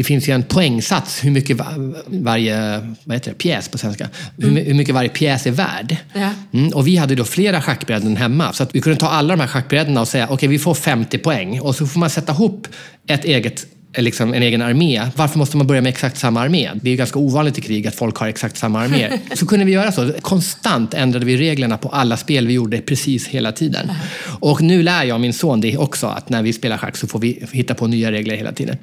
[0.00, 1.74] Det finns ju en poängsats hur mycket va-
[2.06, 4.08] varje vad heter det, pjäs på svenska,
[4.38, 5.96] hur, my- hur mycket varje pjäs är värd.
[6.14, 6.30] Ja.
[6.52, 8.52] Mm, och vi hade då flera schackbräden hemma.
[8.52, 11.18] Så att vi kunde ta alla de här schackbrädena och säga okej, vi får 50
[11.18, 11.60] poäng.
[11.60, 12.68] Och så får man sätta ihop
[13.06, 15.02] ett eget, liksom en egen armé.
[15.16, 16.70] Varför måste man börja med exakt samma armé?
[16.74, 19.18] Det är ju ganska ovanligt i krig att folk har exakt samma armé.
[19.34, 20.12] så kunde vi göra så.
[20.20, 23.92] Konstant ändrade vi reglerna på alla spel vi gjorde precis hela tiden.
[24.40, 27.18] Och nu lär jag min son det också, att när vi spelar schack så får
[27.18, 28.76] vi hitta på nya regler hela tiden.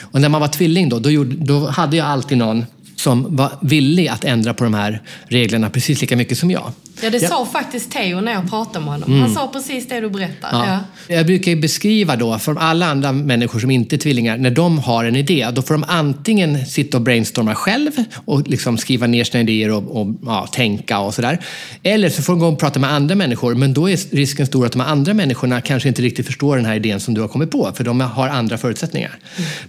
[0.00, 2.64] Och när man var tvilling då, då, gjorde, då hade jag alltid någon
[2.96, 6.72] som var villig att ändra på de här reglerna precis lika mycket som jag.
[7.04, 7.28] Ja, det Ja.
[7.28, 9.20] sa faktiskt Theo när jag pratade med honom.
[9.20, 10.48] Han sa precis det du berättar.
[10.52, 10.66] Ja.
[11.08, 11.14] Ja.
[11.14, 14.78] Jag brukar ju beskriva då, för alla andra människor som inte är tvillingar, när de
[14.78, 17.90] har en idé, då får de antingen sitta och brainstorma själv
[18.24, 21.38] och liksom skriva ner sina idéer och, och ja, tänka och sådär.
[21.82, 24.66] Eller så får de gå och prata med andra människor, men då är risken stor
[24.66, 27.50] att de andra människorna kanske inte riktigt förstår den här idén som du har kommit
[27.50, 29.18] på, för de har andra förutsättningar.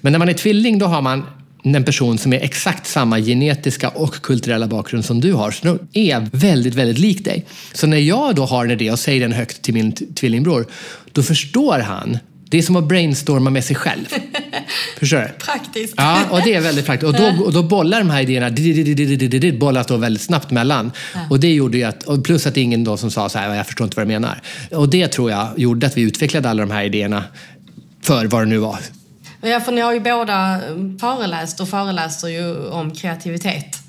[0.02, 1.24] Men när man är tvilling, då har man
[1.74, 5.52] en person som är exakt samma genetiska och kulturella bakgrund som du har.
[5.52, 7.46] Så de är väldigt, väldigt lik dig.
[7.74, 10.68] Så när jag då har en idé och säger den högt till min tvillingbror,
[11.12, 12.18] då förstår han.
[12.50, 14.06] Det är som att brainstorma med sig själv.
[15.00, 15.28] Förstår du?
[15.46, 15.94] Praktiskt.
[15.98, 17.14] Ja, och det är väldigt praktiskt.
[17.14, 20.92] Och då, och då bollar de här idéerna, bollas då väldigt snabbt mellan.
[21.30, 23.86] Och det gjorde ju att, plus att ingen då som sa så här, jag förstår
[23.86, 24.42] inte vad du menar.
[24.72, 27.24] Och det tror jag gjorde att vi utvecklade alla de här idéerna
[28.02, 28.80] för vad det nu var.
[29.46, 30.62] Ja, för ni har ju båda
[31.00, 33.86] föreläst och föreläser ju om kreativitet.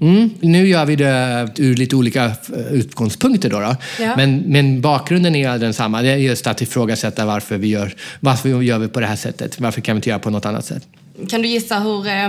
[0.00, 0.30] Mm.
[0.40, 3.50] Nu gör vi det ur lite olika eh, utgångspunkter.
[3.50, 3.76] Då, då.
[4.00, 4.16] Ja.
[4.16, 6.02] Men, men bakgrunden är densamma.
[6.02, 9.60] Det är just att ifrågasätta varför vi gör, varför gör vi på det här sättet.
[9.60, 10.86] Varför kan vi inte göra på något annat sätt?
[11.28, 12.28] Kan du gissa hur eh,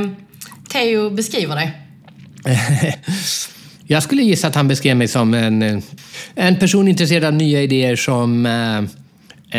[0.71, 1.71] Theo beskriver dig?
[3.87, 5.79] Jag skulle gissa att han beskrev mig som en, eh,
[6.35, 8.77] en person intresserad av nya idéer som eh,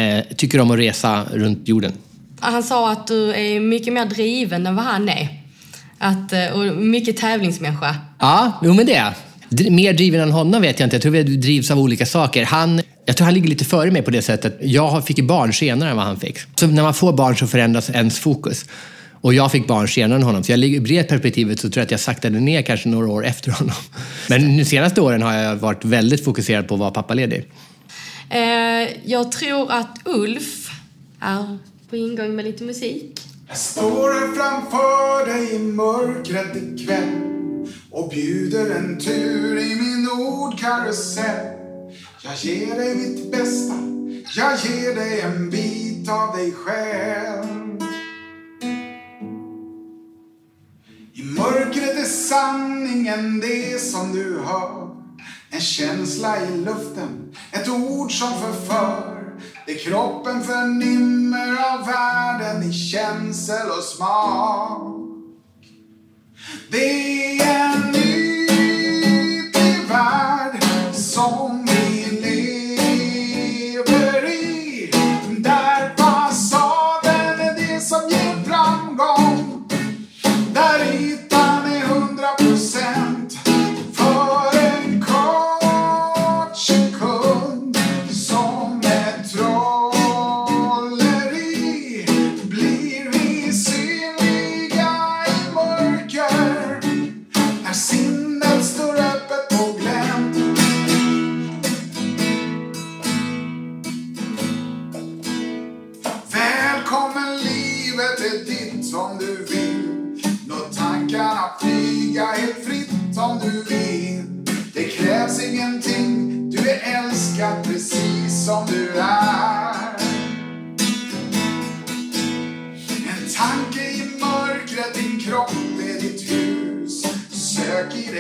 [0.03, 1.93] eh, tycker om att resa runt jorden.
[2.41, 5.29] Han sa att du är mycket mer driven än vad han är.
[5.99, 7.97] Att, eh, och mycket tävlingsmänniska.
[8.19, 9.15] Ja, jo men det är
[9.71, 10.97] Mer driven än honom vet jag inte.
[10.97, 12.45] Jag tror vi drivs av olika saker.
[12.45, 14.59] Han, jag tror han ligger lite före mig på det sättet.
[14.61, 16.39] Jag fick barn senare än vad han fick.
[16.55, 18.65] Så när man får barn så förändras ens fokus.
[19.21, 20.45] Och jag fick barn senare än honom.
[20.45, 23.09] Så jag ligger, i det perspektivet så tror jag att jag saktade ner kanske några
[23.09, 23.77] år efter honom.
[24.29, 27.45] Men de senaste åren har jag varit väldigt fokuserad på att vara pappaledig.
[28.31, 28.41] Eh,
[29.05, 30.71] jag tror att Ulf
[31.21, 31.59] är
[31.91, 33.21] på ingång med lite musik.
[33.49, 37.31] Jag står här framför dig i mörkret ikväll
[37.91, 41.57] och bjuder en tur i min ordkarusell.
[42.25, 43.75] Jag ger dig mitt bästa,
[44.37, 47.81] jag ger dig en bit av dig själv.
[51.13, 54.91] I mörkret är sanningen det som du hör.
[55.51, 59.10] En känsla i luften, ett ord som förför.
[59.67, 64.97] Det kroppen förnimmer av världen i känsel och smak.
[66.71, 67.70] Det är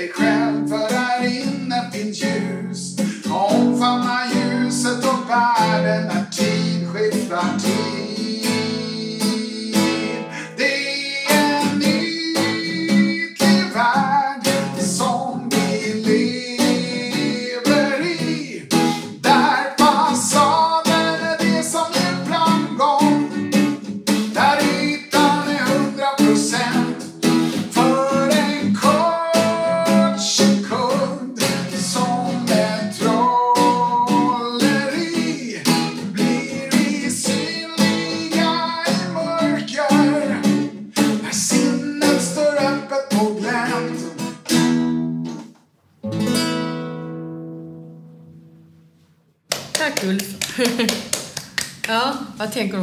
[0.00, 0.39] Sök i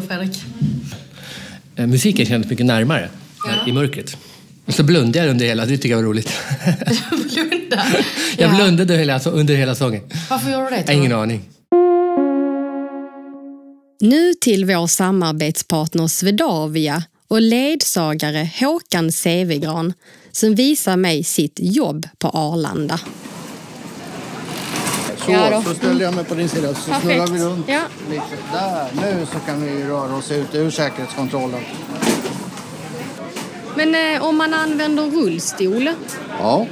[0.02, 0.42] du Fredrik?
[1.76, 3.10] Eh, Musiken kändes mycket närmare
[3.46, 3.68] Ja.
[3.68, 4.18] i mörkret.
[4.66, 6.30] Och så blundade jag under hela, det tycker jag var roligt.
[7.34, 7.84] Blunda.
[8.38, 8.56] jag Ja.
[8.56, 10.02] blundade hela, under hela sången.
[10.30, 11.42] Varför gjorde du det Jag har ingen aning.
[14.00, 19.94] Nu till vår samarbetspartner Swedavia och ledsagare Håkan Sevegran
[20.32, 23.00] som visar mig sitt jobb på Arlanda.
[25.28, 27.02] Så, så ställer jag mig på din sida så Perfekt.
[27.02, 27.82] snurrar vi runt Ja.
[28.10, 28.24] lite.
[28.54, 31.60] Där, nu så kan vi röra oss ut ur säkerhetskontrollen.
[33.76, 35.90] Men eh, om man använder rullstol,
[36.40, 36.66] Ja,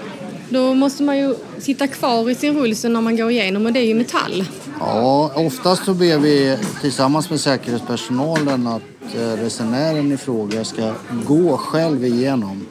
[0.50, 3.80] då måste man ju sitta kvar i sin rullstol när man går igenom och det
[3.80, 4.46] är ju metall.
[4.80, 8.82] ja oftast så ber vi tillsammans med säkerhetspersonalen att
[9.16, 10.92] eh, resenären i fråga ska
[11.28, 12.66] gå själv igenom.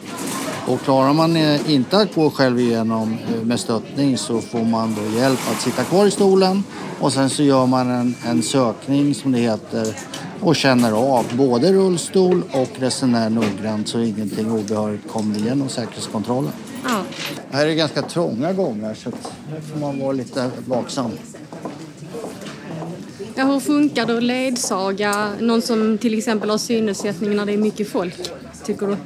[0.66, 4.94] Och klarar man eh, inte att gå själv igenom eh, med stöttning så får man
[4.94, 6.64] då hjälp att sitta kvar i stolen
[7.00, 9.96] och sen så gör man en, en sökning som det heter
[10.40, 16.53] och känner av både rullstol och resenär noggrant så ingenting obehörigt kommer igenom säkerhetskontrollen.
[16.85, 17.03] Ja.
[17.50, 19.11] Det här är ganska trånga gångar så
[19.50, 21.11] här får man vara lite vaksam.
[23.35, 27.59] Ja, hur funkar det att ledsaga någon som till exempel har synnedsättning när det är
[27.59, 28.14] mycket folk,
[28.64, 28.96] tycker du?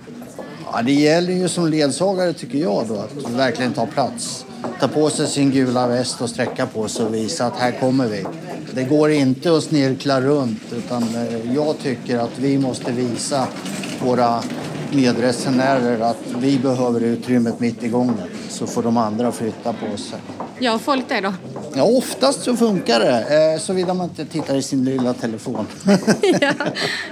[0.78, 4.44] Ja, det gäller ju som ledsagare tycker jag då att verkligen ta plats.
[4.80, 8.08] Ta på sig sin gula väst och sträcka på sig och visa att här kommer
[8.08, 8.24] vi.
[8.74, 13.46] Det går inte att snirkla runt utan eh, jag tycker att vi måste visa
[14.04, 14.42] våra
[14.92, 20.18] medresenärer att vi behöver utrymmet mitt i gången så får de andra flytta på sig.
[20.58, 21.32] Gör folk det då?
[21.74, 25.66] Ja, oftast så funkar det, eh, såvida man inte tittar i sin lilla telefon.
[26.40, 26.52] ja.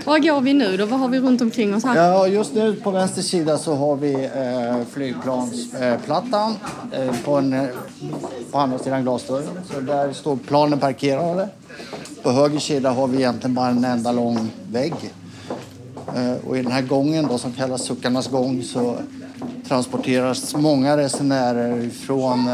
[0.05, 0.87] Var går vi nu då?
[0.87, 1.97] Vad har vi runt omkring oss här?
[1.97, 6.55] Ja, just nu på vänster sida så har vi eh, flygplansplattan
[6.93, 7.69] eh, på, en,
[8.51, 9.61] på andra sidan glasdörren.
[9.75, 11.49] Så där står planen parkerade.
[12.23, 14.95] På höger sida har vi egentligen bara en enda lång vägg.
[16.47, 18.97] Och i den här gången då, som kallas Suckarnas gång så
[19.69, 22.51] transporteras många resenärer från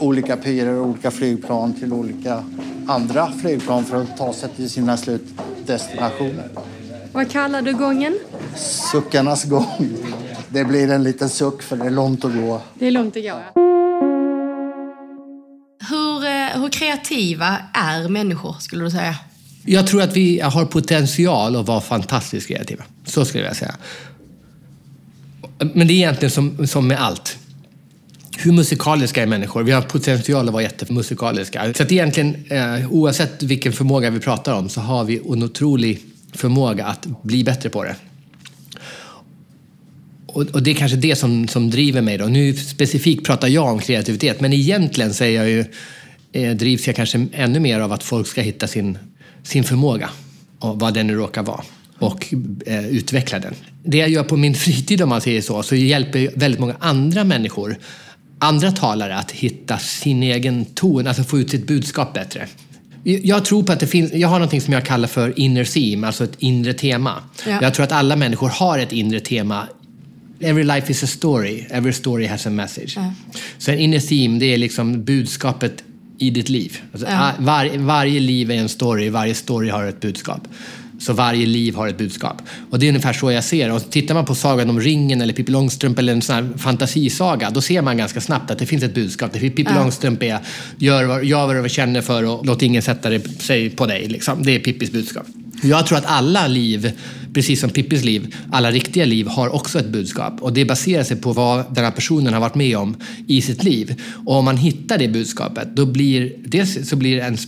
[0.00, 2.44] olika pyrer och olika flygplan till olika
[2.86, 6.48] andra flygplan för att ta sig till sina slutdestinationer.
[7.12, 8.18] Vad kallar du gången?
[8.92, 9.88] suckarnas gång.
[10.48, 12.60] Det blir en liten suck för det är långt att gå.
[12.74, 13.40] Det är långt att gå, ja.
[15.88, 19.16] Hur, eh, hur kreativa är människor, skulle du säga?
[19.64, 22.84] Jag tror att vi har potential att vara fantastiskt kreativa.
[23.04, 23.74] Så skulle jag säga.
[25.58, 27.38] Men det är egentligen som, som med allt.
[28.42, 29.62] Hur musikaliska är människor?
[29.62, 31.74] Vi har potential att vara jättemusikaliska.
[31.74, 36.00] Så att egentligen, eh, oavsett vilken förmåga vi pratar om, så har vi en otrolig
[36.32, 37.96] förmåga att bli bättre på det.
[40.26, 42.18] Och, och, det är kanske det som, som driver mig.
[42.18, 42.24] Då.
[42.24, 45.64] Nu specifikt pratar jag om kreativitet, men egentligen så är jag ju,
[46.32, 48.98] eh, drivs jag kanske ännu mer av att folk ska hitta sin,
[49.42, 50.10] sin förmåga,
[50.58, 51.62] och vad den nu råkar vara,
[51.98, 52.34] och
[52.66, 53.54] eh, utveckla den.
[53.84, 56.76] Det jag gör på min fritid, om man säger så, så hjälper jag väldigt många
[56.80, 57.76] andra människor,
[58.40, 62.46] andra talare, att hitta sin egen ton, alltså få ut sitt budskap bättre.
[63.02, 66.06] Jag tror på att det finns, jag har något som jag kallar för inner theme,
[66.06, 67.14] alltså ett inre tema.
[67.46, 67.58] Ja.
[67.62, 69.68] Jag tror att alla människor har ett inre tema
[70.42, 72.92] Every life is a story, every story has a message.
[72.96, 73.12] Ja.
[73.58, 75.84] Så en inner theme, det är liksom budskapet
[76.18, 76.80] i ditt liv.
[76.92, 77.32] Alltså, ja.
[77.38, 80.48] var, varje liv är en story, varje story har ett budskap.
[81.00, 82.42] Så varje liv har ett budskap.
[82.70, 85.32] Och det är ungefär så jag ser Och tittar man på Sagan om ringen eller
[85.32, 88.82] Pippi Långstrump eller en sån här fantasisaga, då ser man ganska snabbt att det finns
[88.82, 89.32] ett budskap.
[89.32, 89.74] Pippi ja.
[89.74, 90.38] Långstrump är
[90.78, 94.08] gör vad, gör vad du känner för och låt ingen sätta sig på dig.
[94.08, 94.42] Liksom.
[94.42, 95.26] Det är Pippis budskap.
[95.62, 96.92] Jag tror att alla liv,
[97.34, 100.42] precis som Pippis liv, alla riktiga liv har också ett budskap.
[100.42, 103.64] Och det baserar sig på vad den här personen har varit med om i sitt
[103.64, 104.02] liv.
[104.26, 107.38] Och om man hittar det budskapet, då blir, dels så, blir en,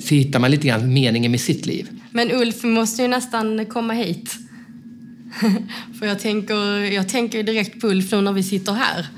[0.00, 1.88] så hittar man lite grann meningen med sitt liv.
[2.10, 4.36] Men Ulf måste ju nästan komma hit.
[5.98, 6.54] För jag tänker,
[6.92, 9.08] jag tänker direkt på Ulf nu när vi sitter här.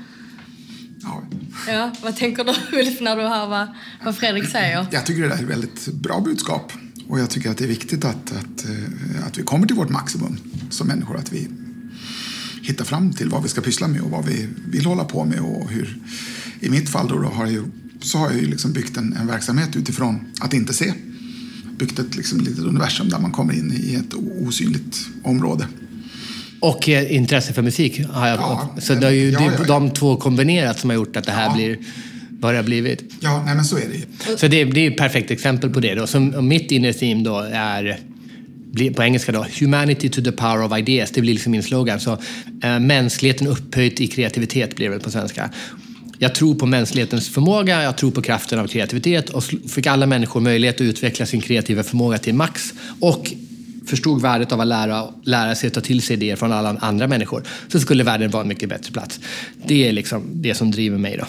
[1.01, 1.23] Ja.
[1.67, 1.91] ja.
[2.01, 3.67] Vad tänker du Ulf när du hör vad,
[4.05, 4.85] vad Fredrik säger?
[4.91, 6.71] Jag tycker det är ett väldigt bra budskap.
[7.09, 9.89] Och jag tycker att det är viktigt att, att, eh, att vi kommer till vårt
[9.89, 10.37] maximum
[10.69, 11.17] som människor.
[11.17, 11.47] Att vi
[12.61, 15.39] hittar fram till vad vi ska pyssla med och vad vi vill hålla på med.
[15.39, 15.97] Och hur,
[16.59, 19.27] I mitt fall då, då har jag, så har jag ju liksom byggt en, en
[19.27, 20.93] verksamhet utifrån att inte se.
[21.77, 24.13] Byggt ett liksom litet universum där man kommer in i ett
[24.47, 25.67] osynligt område.
[26.59, 28.05] Och eh, intresse för musik.
[28.05, 31.15] Har jag, ja, så det är ju ja, ja, de två kombinerat som har gjort
[31.15, 31.77] att det här blir
[32.39, 33.13] vad det har blivit.
[33.19, 34.37] Ja, nej men så är det ju.
[34.37, 35.95] Så det, det är ett perfekt exempel på det.
[35.95, 36.07] Då.
[36.07, 37.99] Så mitt inner theme då är
[38.95, 41.11] på engelska då, humanity to the power of ideas.
[41.11, 41.99] Det blir liksom min slogan.
[41.99, 42.17] Så,
[42.63, 45.49] äh, mänskligheten upphöjt i kreativitet blir det på svenska.
[46.19, 50.41] Jag tror på mänsklighetens förmåga, jag tror på kraften av kreativitet och fick alla människor
[50.41, 53.33] möjlighet att utveckla sin kreativa förmåga till max och
[53.85, 57.07] förstod värdet av att lära, lära sig att ta till sig idéer från alla andra
[57.07, 59.19] människor så skulle världen vara en mycket bättre plats.
[59.65, 61.17] Det är liksom det som driver mig.
[61.17, 61.25] då.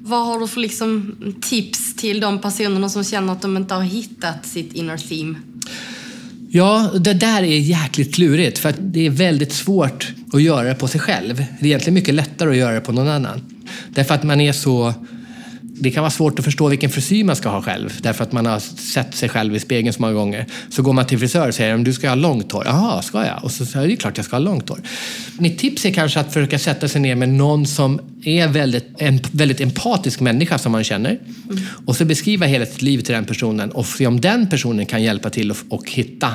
[0.00, 3.82] Vad har du för liksom tips till de personerna som känner att de inte har
[3.82, 5.34] hittat sitt inner theme?
[6.48, 10.74] Ja, det där är jäkligt klurigt för att det är väldigt svårt att göra det
[10.74, 11.36] på sig själv.
[11.36, 13.55] Det är egentligen mycket lättare att göra det på någon annan.
[13.88, 14.94] Därför att man är så
[15.78, 18.46] det kan vara svårt att förstå vilken frisyr man ska ha själv därför att man
[18.46, 20.46] har sett sig själv i spegeln så många gånger.
[20.70, 22.64] Så går man till frisör och säger du ska ha långt hår.
[22.66, 23.44] Jaha, ska jag?
[23.44, 24.80] Och så säger det är klart jag ska ha långt hår.
[25.38, 29.20] Mitt tips är kanske att försöka sätta sig ner med någon som är väldigt, en
[29.32, 31.10] väldigt empatisk människa som man känner.
[31.10, 31.62] Mm.
[31.86, 35.02] Och så beskriva hela sitt liv till den personen och se om den personen kan
[35.02, 36.32] hjälpa till och, och hitta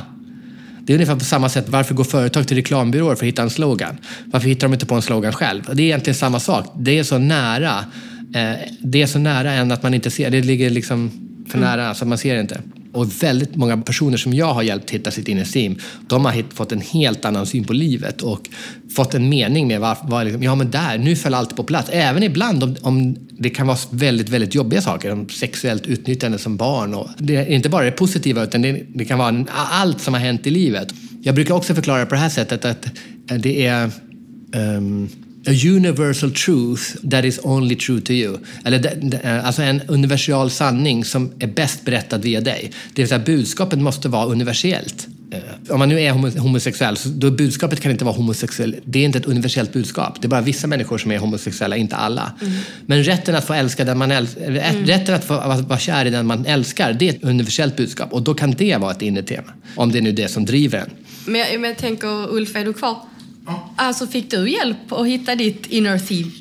[0.85, 3.49] det är ungefär på samma sätt, varför går företag till reklambyråer för att hitta en
[3.49, 3.97] slogan?
[4.25, 5.61] Varför hittar de inte på en slogan själv?
[5.73, 6.65] Det är egentligen samma sak.
[6.75, 7.85] Det är så nära
[8.33, 10.29] Eh, det är så nära en att man inte ser.
[10.29, 11.11] Det ligger liksom
[11.49, 11.69] för mm.
[11.69, 12.61] nära så man ser det inte.
[12.93, 15.45] Och väldigt många personer som jag har hjälpt hitta sitt inre
[16.07, 18.49] de har fått en helt annan syn på livet och
[18.95, 21.89] fått en mening med varför, var liksom, ja men där, nu föll allt på plats.
[21.93, 26.57] Även ibland om, om det kan vara väldigt, väldigt jobbiga saker, om sexuellt utnyttjande som
[26.57, 26.93] barn.
[26.93, 30.21] Och det är inte bara det positiva, utan det, det kan vara allt som har
[30.21, 30.93] hänt i livet.
[31.21, 32.87] Jag brukar också förklara på det här sättet att
[33.39, 33.91] det är
[34.55, 35.09] um,
[35.47, 38.37] a universal truth that is only true to you.
[38.65, 42.71] Eller, eh, alltså en universal sanning som är bäst berättad via dig.
[42.93, 45.07] Det vill säga budskapet måste vara universellt.
[45.31, 48.75] Eh, om man nu är homosexuell, så då budskapet kan inte vara homosexuell.
[48.85, 50.21] Det är inte ett universellt budskap.
[50.21, 52.31] Det är bara vissa människor som är homosexuella, inte alla.
[52.41, 52.53] Mm.
[52.85, 54.85] Men rätten att få älska den man älskar, mm.
[54.85, 55.33] rätten att få
[55.67, 58.13] vara kär i den man älskar, det är ett universellt budskap.
[58.13, 59.53] Och då kan det vara ett inre tema.
[59.75, 60.89] Om det är nu det som driver en.
[61.25, 63.10] Men jag, men jag tänker, Ulf, är du kvar?
[63.45, 63.73] Ja.
[63.75, 66.31] Alltså, fick du hjälp att hitta ditt inner theme?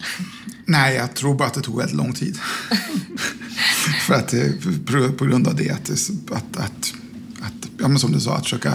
[0.64, 2.36] Nej, jag tror bara att det tog väldigt lång tid.
[4.06, 6.94] För att, eh, på grund av det, att, att, att,
[7.40, 8.74] att ja, men som du sa, att försöka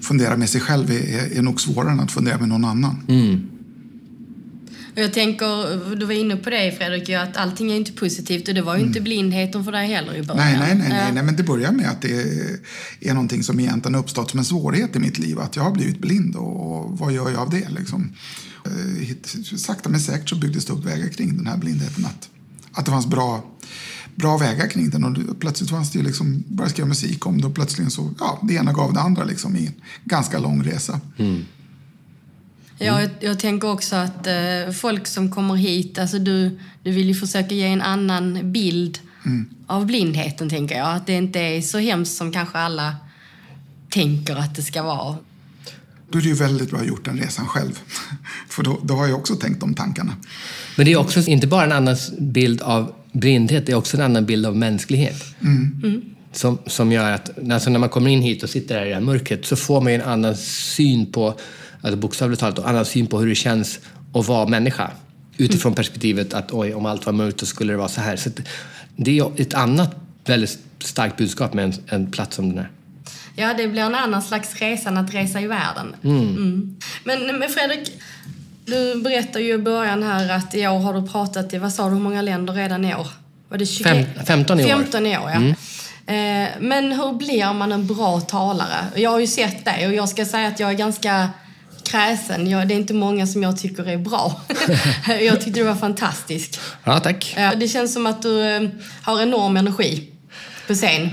[0.00, 3.04] fundera med sig själv är, är nog svårare än att fundera med någon annan.
[3.08, 3.50] Mm.
[4.92, 8.54] Och jag tänker, du var inne på det Fredrik, att allting är inte positivt och
[8.54, 10.36] det var ju inte blindheten för dig heller i början.
[10.36, 12.12] Nej, nej, nej, nej, nej, men det börjar med att det
[13.00, 15.38] är någonting som egentligen uppstått som en svårighet i mitt liv.
[15.38, 18.12] Att jag har blivit blind och vad gör jag av det liksom?
[18.66, 19.16] Eh,
[19.56, 22.04] Sakta men säkert så byggdes det upp vägar kring den här blindheten.
[22.04, 22.28] Att,
[22.72, 23.44] att det fanns bra,
[24.14, 27.46] bra vägar kring den och plötsligt fanns det ju liksom, började skriva musik om det
[27.46, 29.74] och plötsligt så, ja, det ena gav det andra liksom i en
[30.04, 31.00] ganska lång resa.
[32.82, 37.08] Ja, jag, jag tänker också att eh, folk som kommer hit, alltså du, du vill
[37.08, 38.98] ju försöka ge en annan bild
[39.66, 40.96] av blindheten, tänker jag.
[40.96, 42.96] Att det inte är så hemskt som kanske alla
[43.88, 45.16] tänker att det ska vara.
[46.10, 47.78] Då är det ju väldigt bra gjort den resan själv.
[48.48, 50.12] För då, då har jag också tänkt de tankarna.
[50.76, 54.02] Men det är också inte bara en annan bild av blindhet, det är också en
[54.02, 55.24] annan bild av mänsklighet.
[56.32, 58.94] Som, som gör att alltså när man kommer in hit och sitter där i det
[58.94, 61.38] här mörkret så får man ju en annan syn på,
[61.82, 63.78] alltså bokstavligt talat, en annan syn på hur det känns
[64.14, 64.90] att vara människa.
[65.36, 68.16] Utifrån perspektivet att oj, om allt var mörkt så skulle det vara så här.
[68.16, 68.30] Så
[68.96, 72.70] det är ett annat väldigt starkt budskap med en, en plats som den här.
[73.34, 75.94] Ja, det blir en annan slags resa än att resa i världen.
[76.04, 76.76] Mm.
[77.04, 77.92] Men, men Fredrik,
[78.64, 81.84] du berättade ju i början här att i år har du pratat i, vad sa
[81.84, 83.06] du, hur många länder redan i år?
[83.48, 83.84] Var det 20?
[83.84, 84.68] Fem- 15 i år.
[84.68, 85.54] 15 i år, ja.
[86.14, 88.84] Eh, men hur blir man en bra talare?
[88.94, 91.28] Jag har ju sett dig och jag ska säga att jag är ganska
[91.84, 92.50] kräsen.
[92.50, 94.40] Jag, det är inte många som jag tycker är bra.
[95.20, 96.60] jag tyckte du var fantastisk.
[96.84, 97.36] Ja, tack.
[97.56, 98.68] Det känns som att du eh,
[99.02, 100.08] har enorm energi
[100.66, 101.10] på scen.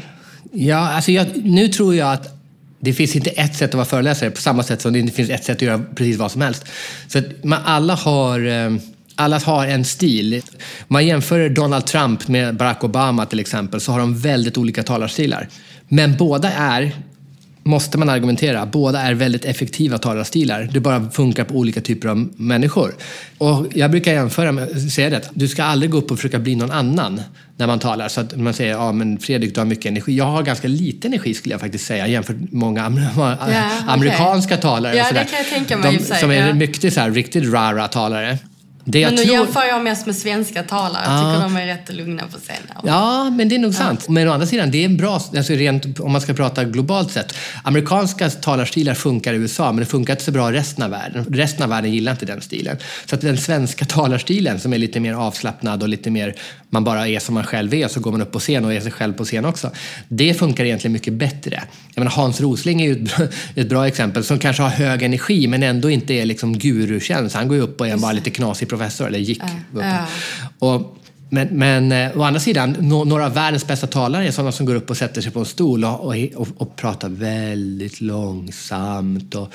[0.52, 2.38] Ja, alltså jag, nu tror jag att
[2.80, 5.30] det finns inte ett sätt att vara föreläsare på samma sätt som det inte finns
[5.30, 6.66] ett sätt att göra precis vad som helst.
[7.08, 8.76] Så man, alla, har, eh,
[9.16, 10.42] alla har en stil.
[10.54, 14.84] Om man jämför Donald Trump med Barack Obama till exempel så har de väldigt olika
[14.84, 15.50] talarstilar.
[15.88, 16.92] Men båda är
[17.68, 18.66] måste man argumentera.
[18.66, 20.70] Båda är väldigt effektiva talarstilar.
[20.74, 22.96] Det bara funkar på olika typer av människor.
[23.38, 26.40] Och jag brukar jämföra med, säga det, att du ska aldrig gå upp och försöka
[26.40, 27.22] bli någon annan
[27.58, 28.08] när man talar.
[28.08, 30.18] Så att man säger, ja men Fredrik du har mycket energi.
[30.18, 33.56] Jag har ganska lite energi skulle jag faktiskt säga jämfört med många amer- okej.
[33.88, 34.94] amerikanska talare.
[34.94, 36.54] och Ja, det kan jag tänka mig De, som är ja.
[36.54, 38.38] mycket så här, riktigt rara talare.
[38.90, 39.36] Det Men nu tror...
[39.36, 41.04] jämför jag mest med svenska talare.
[41.06, 42.84] Jag tycker de är rätt lugna på scenen.
[42.84, 44.10] Ja, men det är nog sant.
[44.10, 47.12] Men å andra sidan, det är en bra, alltså rent, om man ska prata globalt
[47.12, 47.36] sett.
[47.64, 51.26] Amerikanska talarstilar funkar i USA, men det funkar inte så bra i resten av världen.
[51.30, 52.78] Resten av världen gillar inte den stilen.
[53.06, 56.36] Så att den svenska talarstilen, som är lite mer avslappnad och lite mer,
[56.70, 58.82] man bara är som man själv är, så går man upp på scen och är
[58.82, 59.72] sig själv på scen också.
[60.08, 61.64] Det funkar egentligen mycket bättre.
[61.98, 65.04] Jag menar, Hans Rosling är ju ett bra, ett bra exempel, som kanske har hög
[65.04, 67.32] energi, men ändå inte är liksom gurukänd.
[67.32, 69.82] Så han går ju upp och är bara lite knasig professor, eller gick upp.
[69.82, 70.06] Ja.
[70.60, 70.98] Och,
[71.30, 74.66] men, men eh, å andra sidan, nå- några av världens bästa talare är sådana som
[74.66, 79.36] går upp och sätter sig på en stol och, och, och, och pratar väldigt långsamt
[79.36, 79.54] och,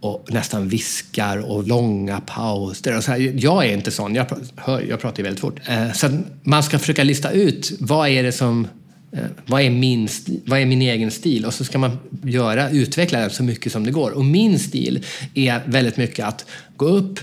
[0.00, 2.96] och nästan viskar och långa pauser.
[2.96, 4.26] Och så här, jag är inte sån, jag,
[4.56, 5.60] hör, jag pratar ju väldigt fort.
[5.68, 6.08] Eh, så
[6.42, 8.68] man ska försöka lista ut vad är det som
[9.12, 10.08] Eh, vad är, min,
[10.44, 11.44] vad är min egen stil?
[11.44, 14.10] Och så ska man göra, utveckla den så mycket som det går.
[14.10, 15.04] Och min stil
[15.34, 16.46] är väldigt mycket att
[16.76, 17.20] gå upp,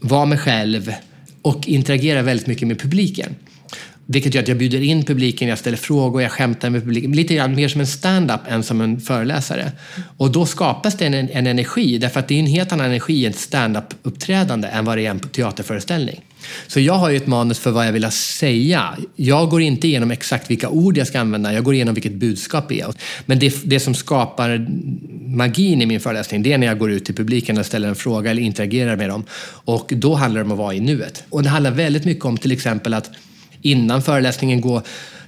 [0.00, 0.92] vara mig själv
[1.42, 3.34] och interagera väldigt mycket med publiken.
[4.08, 7.12] Vilket gör att jag bjuder in publiken, jag ställer frågor, jag skämtar med publiken.
[7.12, 9.72] Lite grann mer som en stand-up än som en föreläsare.
[10.16, 13.14] Och då skapas det en, en energi, därför att det är en helt annan energi
[13.14, 16.20] i ett stand-up-uppträdande än vad det är i en teaterföreställning.
[16.66, 18.96] Så jag har ju ett manus för vad jag vill säga.
[19.16, 22.68] Jag går inte igenom exakt vilka ord jag ska använda, jag går igenom vilket budskap
[22.68, 22.94] det är.
[23.26, 24.66] Men det, det som skapar
[25.26, 27.94] magin i min föreläsning, det är när jag går ut till publiken och ställer en
[27.94, 29.24] fråga eller interagerar med dem.
[29.64, 31.24] Och då handlar det om att vara i nuet.
[31.28, 33.10] Och det handlar väldigt mycket om till exempel att
[33.62, 34.82] innan föreläsningen gå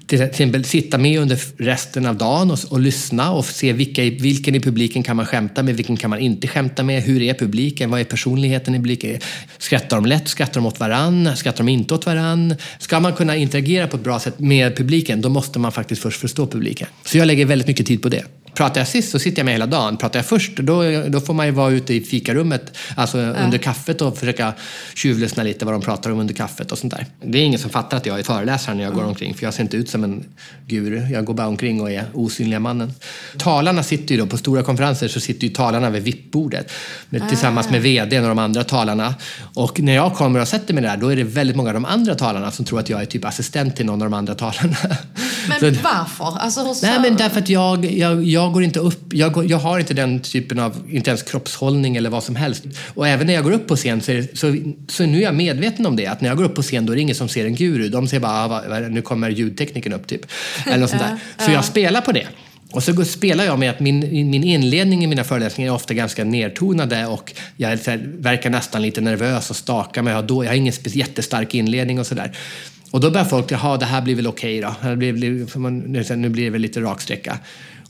[0.08, 4.54] till exempel sitta med under resten av dagen och, och lyssna och se vilka, vilken
[4.54, 7.90] i publiken kan man skämta med, vilken kan man inte skämta med, hur är publiken,
[7.90, 9.20] vad är personligheten i publiken?
[9.58, 12.54] Skrattar de lätt, skrattar de åt varann, skrattar de inte åt varann?
[12.78, 16.20] Ska man kunna interagera på ett bra sätt med publiken, då måste man faktiskt först
[16.20, 16.88] förstå publiken.
[17.04, 18.24] Så jag lägger väldigt mycket tid på det.
[18.58, 19.96] Pratar jag sist så sitter jag med hela dagen.
[19.96, 24.00] Pratar jag först då, då får man ju vara ute i fikarummet, alltså under kaffet
[24.02, 24.52] och försöka
[24.94, 27.06] tjuvlyssna lite vad de pratar om under kaffet och sånt där.
[27.24, 29.54] Det är ingen som fattar att jag är föreläsare när jag går omkring för jag
[29.54, 30.24] ser inte ut som en
[30.66, 31.08] guru.
[31.12, 32.92] Jag går bara omkring och är osynliga mannen.
[33.36, 36.72] Talarna sitter ju då, på stora konferenser så sitter ju talarna vid VIP-bordet
[37.08, 39.14] med, tillsammans med VDn och de andra talarna.
[39.54, 41.84] Och när jag kommer och sätter mig där då är det väldigt många av de
[41.84, 44.76] andra talarna som tror att jag är typ assistent till någon av de andra talarna.
[45.48, 46.38] Men Så- varför?
[46.38, 49.50] Alltså, hur Nej, så- men därför att jag, jag, jag går inte upp, jag, går,
[49.50, 52.64] jag har inte den typen av, inte ens kroppshållning eller vad som helst.
[52.94, 54.56] Och även när jag går upp på scen så, är det, så,
[54.88, 56.92] så nu är jag medveten om det, att när jag går upp på scen då
[56.92, 57.88] är det ingen som ser en guru.
[57.88, 60.26] De ser bara, ah, vad, nu kommer ljudtekniken upp typ.
[60.66, 61.18] Eller något sånt där.
[61.46, 62.26] Så jag spelar på det.
[62.72, 66.24] Och så spelar jag med att min, min inledning i mina föreläsningar är ofta ganska
[66.24, 70.10] nedtonade och jag här, verkar nästan lite nervös och stakar mig.
[70.10, 72.36] Jag har, då, jag har ingen jättestark inledning och sådär.
[72.90, 76.14] Och då börjar folk, jaha, det här blir väl okej okay då.
[76.16, 77.38] Nu blir det väl lite raksträcka.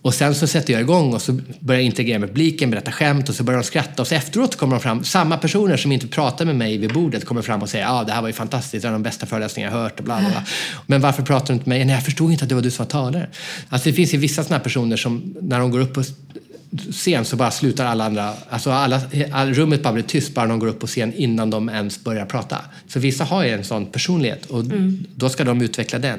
[0.02, 3.28] Och sen så sätter jag igång och så börjar jag integrera med publiken, berätta skämt
[3.28, 4.02] och så börjar de skratta.
[4.02, 7.24] Och så efteråt kommer de fram, samma personer som inte pratar med mig vid bordet
[7.24, 9.26] kommer fram och säger ja, ah, det här var ju fantastiskt, det är de bästa
[9.26, 10.44] föreläsningar jag hört och bla, bla, bla.
[10.86, 11.86] Men varför pratar du inte med mig?
[11.86, 13.28] Nej, jag förstod inte att det var du som var talare.
[13.68, 16.02] Alltså det finns ju vissa sådana personer som när de går upp på
[16.92, 19.00] scen så bara slutar alla andra, alltså alla,
[19.32, 22.26] all, rummet bara blir tyst bara de går upp på scen innan de ens börjar
[22.26, 22.58] prata.
[22.88, 25.04] Så vissa har ju en sån personlighet och mm.
[25.14, 26.18] då ska de utveckla den.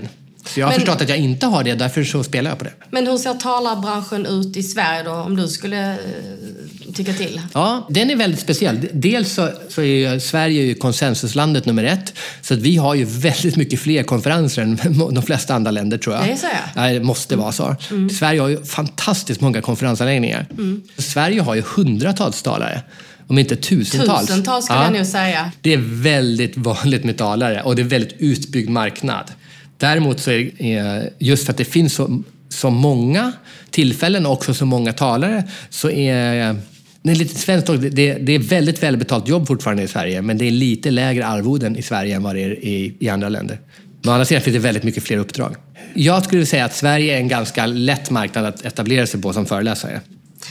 [0.54, 2.64] Så jag har men, förstått att jag inte har det, därför så spelar jag på
[2.64, 2.74] det.
[2.90, 7.42] Men hur ser talarbranschen ut i Sverige då, om du skulle eh, tycka till?
[7.54, 8.88] Ja, den är väldigt speciell.
[8.94, 13.56] Dels så, så är Sverige ju konsensuslandet nummer ett, så att vi har ju väldigt
[13.56, 14.76] mycket fler konferenser än
[15.14, 16.26] de flesta andra länder tror jag.
[16.26, 16.82] Det är så ja.
[16.82, 17.76] Det måste vara så.
[17.92, 18.10] Mm.
[18.10, 20.46] Sverige har ju fantastiskt många konferensanläggningar.
[20.52, 20.82] Mm.
[20.98, 22.82] Sverige har ju hundratals talare
[23.30, 24.28] om inte tusentals.
[24.28, 24.86] Tusentals skulle ja.
[24.86, 25.52] jag nog säga.
[25.62, 29.32] Det är väldigt vanligt med talare och det är en väldigt utbyggd marknad.
[29.80, 33.32] Däremot så är just för att det finns så, så många
[33.72, 36.56] tillfällen och också så många talare så är
[37.02, 40.46] det är lite svenskt det, det är väldigt välbetalt jobb fortfarande i Sverige men det
[40.46, 43.60] är lite lägre arvoden i Sverige än vad det är i, i andra länder.
[44.02, 45.56] Men å andra sidan finns det väldigt mycket fler uppdrag.
[45.94, 49.46] Jag skulle säga att Sverige är en ganska lätt marknad att etablera sig på som
[49.46, 50.02] föreläsare.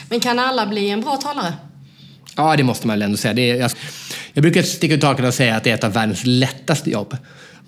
[0.09, 1.53] Men kan alla bli en bra talare?
[2.37, 3.55] Ja, det måste man väl ändå säga.
[3.55, 3.71] Är, jag,
[4.33, 7.17] jag brukar sticka ut hakan och säga att det är ett av världens lättaste jobb.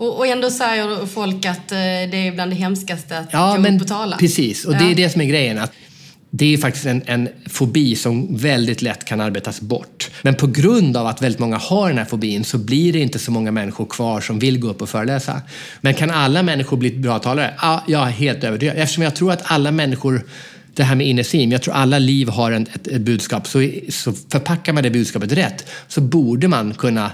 [0.01, 3.61] Och, och ändå säger folk att eh, det är bland det hemskaste att ja, gå
[3.61, 4.17] men, upp och tala.
[4.17, 4.79] Precis, och ja.
[4.79, 5.59] det är det som är grejen.
[5.59, 5.73] Att
[6.31, 10.11] det är faktiskt en, en fobi som väldigt lätt kan arbetas bort.
[10.23, 13.19] Men på grund av att väldigt många har den här fobin så blir det inte
[13.19, 15.43] så många människor kvar som vill gå upp och föreläsa.
[15.81, 17.55] Men kan alla människor bli bra talare?
[17.63, 18.77] Ja, jag är helt övertygad.
[18.77, 20.23] Eftersom jag tror att alla människor
[20.75, 23.49] det här med inesim, jag tror alla liv har en, ett, ett budskap.
[23.49, 27.11] Så, så förpackar man det budskapet rätt så borde man kunna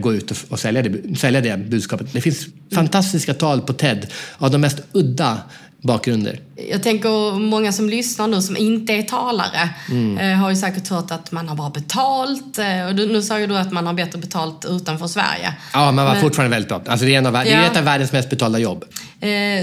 [0.00, 2.12] gå ut och, och sälja, det, sälja det budskapet.
[2.12, 4.06] Det finns fantastiska tal på TED
[4.38, 5.38] av de mest udda
[5.82, 6.40] bakgrunder.
[6.70, 10.18] Jag tänker många som lyssnar nu som inte är talare mm.
[10.18, 12.58] Eh, har ju säkert hört att man har bra betalt.
[12.58, 15.54] Eh, och nu sa ju du att man har bättre betalt utanför Sverige.
[15.72, 16.82] Ja, man var Men, fortfarande väldigt bra.
[16.86, 17.44] Alltså det, är en av, ja.
[17.44, 18.84] det är ett av världens mest betalda jobb.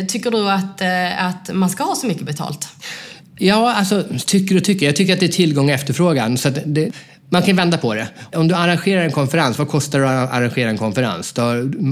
[0.07, 0.81] tycker du att,
[1.17, 2.67] att man ska ha så mycket betalt?
[3.37, 4.85] Ja, alltså tycker och tycker.
[4.85, 6.37] Jag tycker att det är tillgång och efterfrågan.
[6.37, 6.91] Så det,
[7.29, 8.07] man kan vända på det.
[8.33, 11.33] Om du arrangerar en konferens, vad kostar det att arrangera en konferens?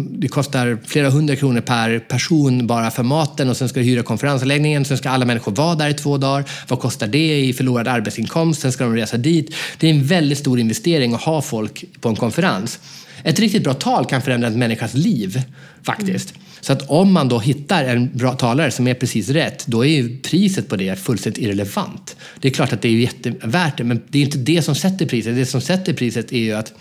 [0.09, 4.03] Det kostar flera hundra kronor per person bara för maten och sen ska du hyra
[4.03, 6.45] konferensanläggningen, sen ska alla människor vara där i två dagar.
[6.67, 8.61] Vad kostar det i förlorad arbetsinkomst?
[8.61, 9.55] Sen ska de resa dit.
[9.77, 12.79] Det är en väldigt stor investering att ha folk på en konferens.
[13.23, 15.41] Ett riktigt bra tal kan förändra en människas liv
[15.83, 16.35] faktiskt.
[16.35, 16.47] Mm.
[16.62, 19.89] Så att om man då hittar en bra talare som är precis rätt, då är
[19.89, 22.16] ju priset på det fullständigt irrelevant.
[22.39, 25.05] Det är klart att det är jättevärt det, men det är inte det som sätter
[25.05, 25.36] priset.
[25.36, 26.74] Det som sätter priset är ju att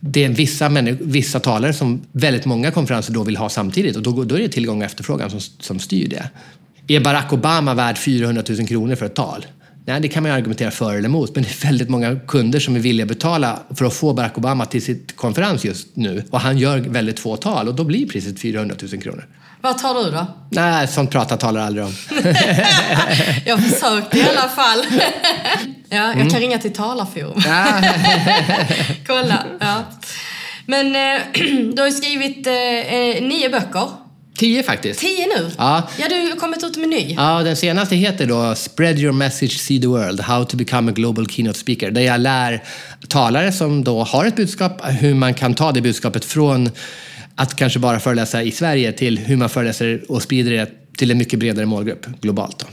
[0.00, 0.68] det är vissa,
[1.00, 4.48] vissa talare som väldigt många konferenser då vill ha samtidigt och då, då är det
[4.48, 6.30] tillgång och efterfrågan som, som styr det.
[6.88, 9.46] Är Barack Obama värd 400 000 kronor för ett tal?
[9.88, 12.60] Nej, det kan man ju argumentera för eller emot, men det är väldigt många kunder
[12.60, 16.24] som är villiga att betala för att få Barack Obama till sitt konferens just nu.
[16.30, 19.26] Och han gör väldigt få tal och då blir priset 400 000 kronor.
[19.60, 20.26] Vad tar du då?
[20.50, 21.92] Nej, sånt pratar talar aldrig om.
[23.46, 24.84] jag försökte i alla fall.
[25.88, 26.30] ja, jag mm.
[26.30, 27.42] kan ringa till Talarforum.
[29.06, 29.44] Kolla.
[29.60, 29.82] Ja.
[30.66, 31.22] Men eh,
[31.74, 32.52] du har ju skrivit eh,
[33.22, 34.05] nio böcker.
[34.36, 35.00] Tio faktiskt.
[35.00, 35.50] Tio nu?
[35.58, 35.88] Ja.
[35.98, 37.14] Ja, du har kommit ut med ny.
[37.14, 40.20] Ja, den senaste heter då Spread your message, see the world.
[40.20, 41.90] How to become a global keynote speaker.
[41.90, 42.62] Där jag lär
[43.08, 46.70] talare som då har ett budskap hur man kan ta det budskapet från
[47.34, 51.18] att kanske bara föreläsa i Sverige till hur man föreläser och sprider det till en
[51.18, 52.58] mycket bredare målgrupp globalt.
[52.58, 52.66] Då.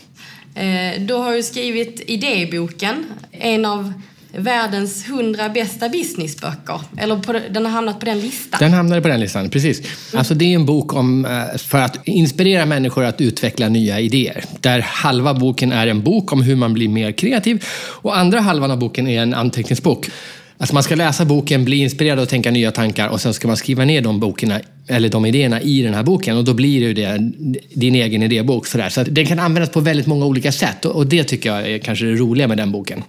[0.62, 3.94] Eh, du har ju skrivit idéboken, en av
[4.38, 6.82] världens hundra bästa businessböcker.
[6.98, 8.58] Eller på, den har hamnat på den listan.
[8.60, 9.80] Den hamnade på den listan, precis.
[9.80, 9.92] Mm.
[10.14, 14.44] Alltså det är en bok om, eh, för att inspirera människor att utveckla nya idéer.
[14.60, 18.72] Där halva boken är en bok om hur man blir mer kreativ och andra halvan
[18.72, 20.10] av boken är en anteckningsbok
[20.58, 23.58] Alltså man ska läsa boken, bli inspirerad och tänka nya tankar och sen ska man
[23.58, 26.86] skriva ner de, bokerna, eller de idéerna i den här boken och då blir det
[26.86, 27.32] ju det,
[27.74, 28.68] din egen idébok.
[28.68, 28.90] Sådär.
[28.90, 32.06] Så den kan användas på väldigt många olika sätt och, det tycker jag är kanske
[32.06, 33.04] det roliga med den boken.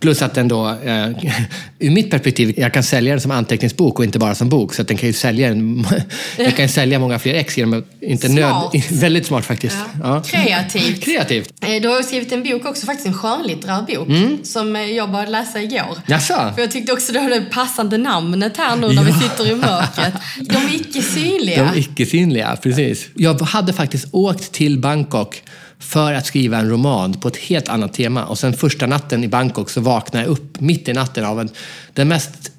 [0.00, 1.08] Plus att den då, eh,
[1.78, 4.74] ur mitt perspektiv, jag kan sälja den som anteckningsbok och inte bara som bok.
[4.74, 5.86] Så att den kan ju sälja, en,
[6.36, 8.74] jag kan sälja många fler ex genom att, inte smart.
[8.74, 9.76] nöd, väldigt smart faktiskt.
[10.02, 10.08] Ja.
[10.16, 10.22] Ja.
[10.22, 11.04] Kreativt.
[11.04, 11.52] Kreativt.
[11.60, 14.38] Eh, du har skrivit en bok också, faktiskt en skönlitterär bok, mm.
[14.44, 15.98] som jag började läsa igår.
[16.06, 16.52] Jaså?
[16.54, 19.02] För jag tyckte också det var det passande namnet här nu när ja.
[19.02, 20.14] vi sitter i mörkret.
[20.40, 20.56] De
[21.20, 21.72] icke-synliga.
[21.72, 23.08] De icke-synliga, precis.
[23.14, 25.42] Jag hade faktiskt åkt till Bangkok
[25.78, 28.24] för att skriva en roman på ett helt annat tema.
[28.24, 31.48] Och sen första natten i Bangkok så vaknade jag upp mitt i natten av en,
[31.92, 32.52] den mest,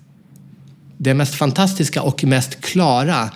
[0.98, 3.30] den mest fantastiska och mest klara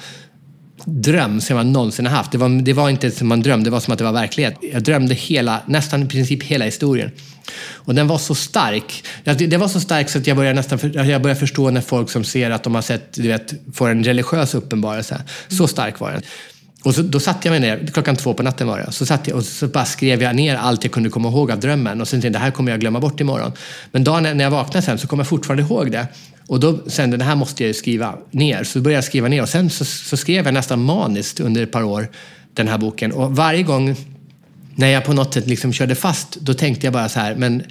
[0.85, 2.31] dröm som jag någonsin har haft.
[2.31, 4.57] Det var, det var inte som en dröm, det var som att det var verklighet.
[4.73, 7.11] Jag drömde hela, nästan i princip hela historien.
[7.73, 9.03] Och den var så stark.
[9.23, 12.23] Det var så stark så att jag började nästan jag börjar förstå när folk som
[12.23, 15.23] ser att de har sett, du vet, får en religiös uppenbarelse.
[15.47, 16.21] Så stark var den.
[16.83, 19.27] Och så, då satte jag mig ner, klockan två på natten var det, så satt
[19.27, 22.01] jag och så bara skrev jag ner allt jag kunde komma ihåg av drömmen.
[22.01, 23.51] Och sen tänkte jag, det här kommer jag glömma bort imorgon.
[23.91, 26.07] Men dagen när jag vaknade sen så kom jag fortfarande ihåg det.
[26.47, 28.63] Och då sen, det här måste jag ju skriva ner.
[28.63, 31.71] Så började jag skriva ner och sen så, så skrev jag nästan maniskt under ett
[31.71, 32.09] par år
[32.53, 33.11] den här boken.
[33.11, 33.95] Och varje gång
[34.75, 37.61] när jag på något sätt liksom körde fast, då tänkte jag bara så här, men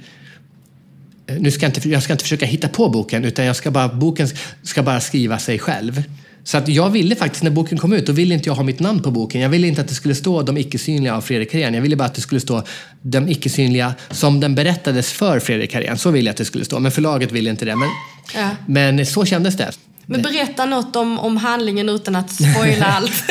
[1.27, 3.71] eh, nu ska jag, inte, jag ska inte försöka hitta på boken, utan jag ska
[3.71, 4.27] bara, boken
[4.63, 6.03] ska bara skriva sig själv.
[6.43, 8.79] Så att jag ville faktiskt, när boken kom ut, då ville inte jag ha mitt
[8.79, 9.41] namn på boken.
[9.41, 11.73] Jag ville inte att det skulle stå De icke-synliga av Fredrik Karén.
[11.73, 12.63] Jag ville bara att det skulle stå
[13.01, 15.97] De icke-synliga som den berättades för Fredrik Karén.
[15.97, 16.79] Så ville jag att det skulle stå.
[16.79, 17.75] Men förlaget ville inte det.
[17.75, 17.89] Men,
[18.35, 18.49] Ja.
[18.67, 19.71] men så kändes det.
[20.05, 23.23] Men berätta något om, om handlingen utan att spoila allt.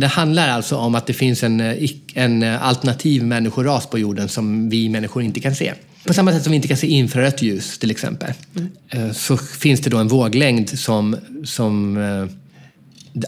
[0.00, 4.28] Det handlar alltså om att det finns en, eh, en eh, alternativ människoras på jorden
[4.28, 5.72] som vi människor inte kan se.
[6.06, 8.32] På samma sätt som vi inte kan se infrarött ljus till exempel.
[8.88, 11.98] eh, Så finns det då en våglängd som, som,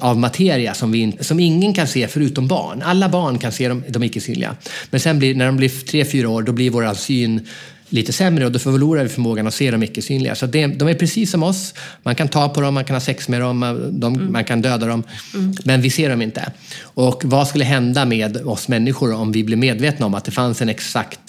[0.01, 2.83] av materia som, vi, som ingen kan se förutom barn.
[2.83, 4.57] Alla barn kan se de, de icke-synliga.
[4.91, 7.47] Men sen blir, när de blir tre fyra år då blir vår syn
[7.95, 10.35] lite sämre och då förlorar vi förmågan att se de icke-synliga.
[10.35, 11.75] Så det, de är precis som oss.
[12.03, 14.87] Man kan ta på dem, man kan ha sex med dem, de, man kan döda
[14.87, 15.03] dem.
[15.65, 16.53] Men vi ser dem inte.
[16.83, 20.63] Och vad skulle hända med oss människor om vi blev medvetna om att det fanns
[20.63, 21.21] en exakt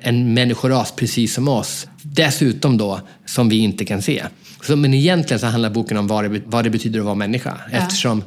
[0.00, 1.86] en människoras precis som oss.
[2.02, 4.24] Dessutom då som vi inte kan se.
[4.62, 7.56] Så, men egentligen så handlar boken om vad det, vad det betyder att vara människa.
[7.70, 8.24] Eftersom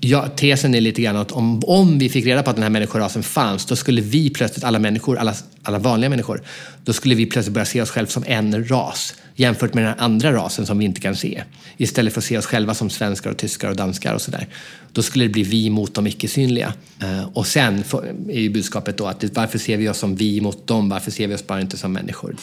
[0.00, 2.70] Ja, tesen är lite grann att om, om vi fick reda på att den här
[2.70, 6.42] människorasen fanns, då skulle vi plötsligt, alla människor, alla, alla vanliga människor,
[6.84, 10.32] då skulle vi plötsligt börja se oss själva som en ras jämfört med den andra
[10.32, 11.42] rasen som vi inte kan se.
[11.76, 14.46] Istället för att se oss själva som svenskar och tyskar och danskar och sådär.
[14.92, 16.72] Då skulle det bli vi mot de icke-synliga.
[17.02, 17.84] Eh, och sen
[18.28, 20.88] är ju budskapet då att varför ser vi oss som vi mot dem?
[20.88, 22.36] Varför ser vi oss bara inte som människor?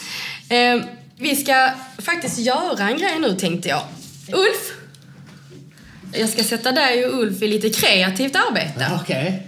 [0.49, 0.85] Eh,
[1.17, 3.81] vi ska faktiskt göra en grej nu tänkte jag.
[4.27, 4.84] Ulf!
[6.19, 8.99] Jag ska sätta dig och Ulf i lite kreativt arbete.
[9.01, 9.47] Okej.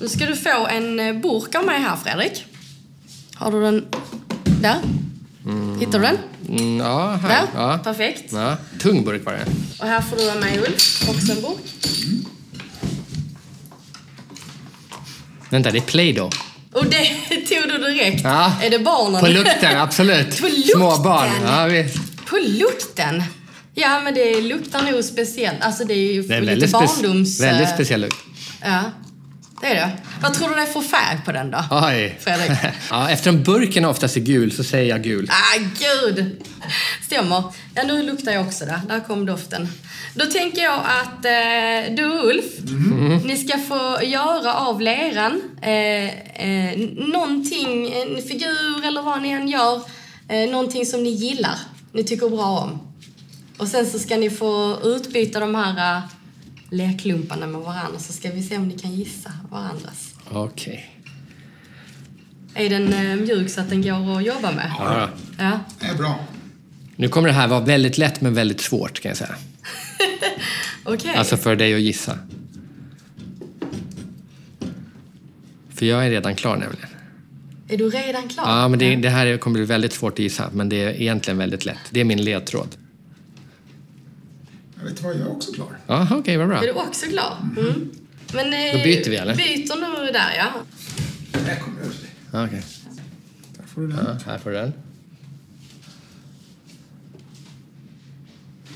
[0.00, 2.44] Nu ska du få en eh, burk av mig här Fredrik.
[3.34, 3.86] Har du den
[4.60, 4.76] där?
[5.80, 6.18] Hittar du den?
[6.48, 7.28] Mm, ja, här.
[7.28, 7.46] Där?
[7.54, 7.78] Ja.
[7.84, 8.32] Perfekt.
[8.32, 8.56] Ja.
[8.78, 9.46] Tung burk var det.
[9.80, 11.58] Och här får du av mig Ulf, också en burk.
[15.50, 16.30] Vänta, det är Play-Doh.
[16.72, 17.04] Och det
[17.48, 18.20] tog du direkt.
[18.24, 18.52] Ja.
[18.62, 19.20] Är det barnen?
[19.20, 20.36] På lukten, absolut.
[20.40, 20.70] På lukten?
[20.76, 21.30] Små barn.
[21.46, 21.96] Ja, visst.
[22.26, 23.22] På lukten?
[23.80, 25.62] Ja, men det luktar nog speciellt.
[25.64, 27.40] Alltså det är ju Det är lite väldigt, barndoms...
[27.40, 28.16] eh, väldigt speciell lukt.
[28.62, 28.80] Ja,
[29.60, 29.90] det är det.
[30.22, 31.64] Vad tror du det är för färg på den då?
[31.70, 32.18] Oj.
[32.20, 32.50] Fredrik?
[32.90, 35.30] ja, eftersom burken oftast är gul så säger jag gul.
[35.30, 36.42] Ah, gud!
[37.06, 37.42] Stämmer.
[37.74, 38.80] Ja, nu luktar jag också där.
[38.88, 39.68] Där kom doften.
[40.14, 42.44] Då tänker jag att eh, du Ulf,
[43.24, 46.08] ni ska få göra av leran eh,
[46.48, 46.78] eh,
[47.12, 49.82] någonting, en figur eller vad ni än gör,
[50.28, 51.58] eh, någonting som ni gillar,
[51.92, 52.87] ni tycker bra om.
[53.58, 56.02] Och sen så ska ni få utbyta de här eh,
[56.70, 60.14] leklumparna med varandra så ska vi se om ni kan gissa varandras.
[60.30, 60.94] Okej.
[62.54, 64.72] Är den eh, mjuk så att den går att jobba med?
[64.78, 65.08] Ja.
[65.38, 65.60] Ja.
[65.80, 66.18] Det är bra.
[66.96, 69.34] Nu kommer det här vara väldigt lätt men väldigt svårt kan jag säga.
[70.84, 71.14] Okej.
[71.14, 72.18] Alltså för dig att gissa.
[75.74, 76.88] För jag är redan klar nämligen.
[77.68, 78.44] Är du redan klar?
[78.60, 81.00] Ja, men det, det här är- kommer bli väldigt svårt att gissa, men det är
[81.00, 81.78] egentligen väldigt lätt.
[81.90, 82.68] Det är min ledtråd.
[84.78, 85.78] Jag vet vad, jag är också klar.
[85.86, 86.62] Jaha, okej, vad bra.
[86.62, 87.36] Är du också klar?
[87.56, 87.90] Mm.
[88.34, 89.34] Men, eh, Då byter vi, eller?
[89.34, 90.52] Byter nu där, ja.
[91.32, 92.10] Där kommer jag till dig.
[92.32, 92.62] Ja, Okej.
[93.56, 93.98] Där får du den.
[94.06, 94.72] Ja, här får du den.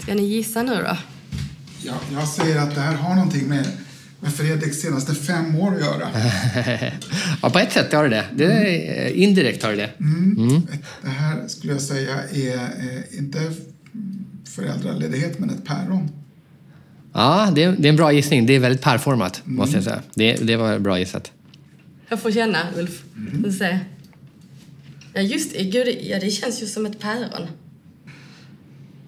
[0.02, 0.96] Ska ni gissa nu då?
[1.82, 3.66] Ja, jag säger att det här har någonting med,
[4.20, 6.08] med Fredriks senaste fem år att göra.
[7.42, 8.26] ja, på ett sätt har det det.
[8.34, 9.90] det är, eh, indirekt har det det.
[11.02, 13.52] Det här skulle jag säga är eh, inte
[14.54, 16.10] föräldraledighet, men ett päron.
[17.12, 18.46] Ja, det är, det är en bra gissning.
[18.46, 20.02] Det är väldigt pärformat, måste jag säga.
[20.14, 21.32] Det, det var bra gissat.
[22.08, 23.02] Jag får känna, Ulf.
[23.16, 23.42] Mm.
[23.42, 23.78] Du se.
[25.14, 25.64] Ja, just det.
[25.64, 27.48] Gud, ja, det känns ju som ett päron.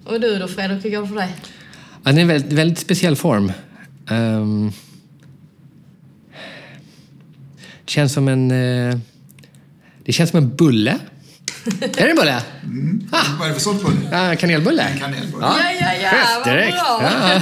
[0.05, 0.85] Och du då, Fredrik?
[0.85, 1.37] Hur går det för dig?
[2.05, 3.53] Ja, det är en väldigt, väldigt speciell form.
[4.11, 4.73] Ehm,
[7.85, 8.51] det känns som en...
[8.51, 8.99] eh,
[10.05, 10.99] det känns som en bulle.
[11.81, 12.43] är det en bulle?
[13.39, 13.99] Vad är det för sorts bulle?
[14.13, 14.83] Ja, kanelbulle?
[14.83, 15.47] En kanelbulle.
[15.47, 15.57] Ja.
[15.81, 16.65] Ja, ja, vad bra.
[16.65, 17.41] Ja.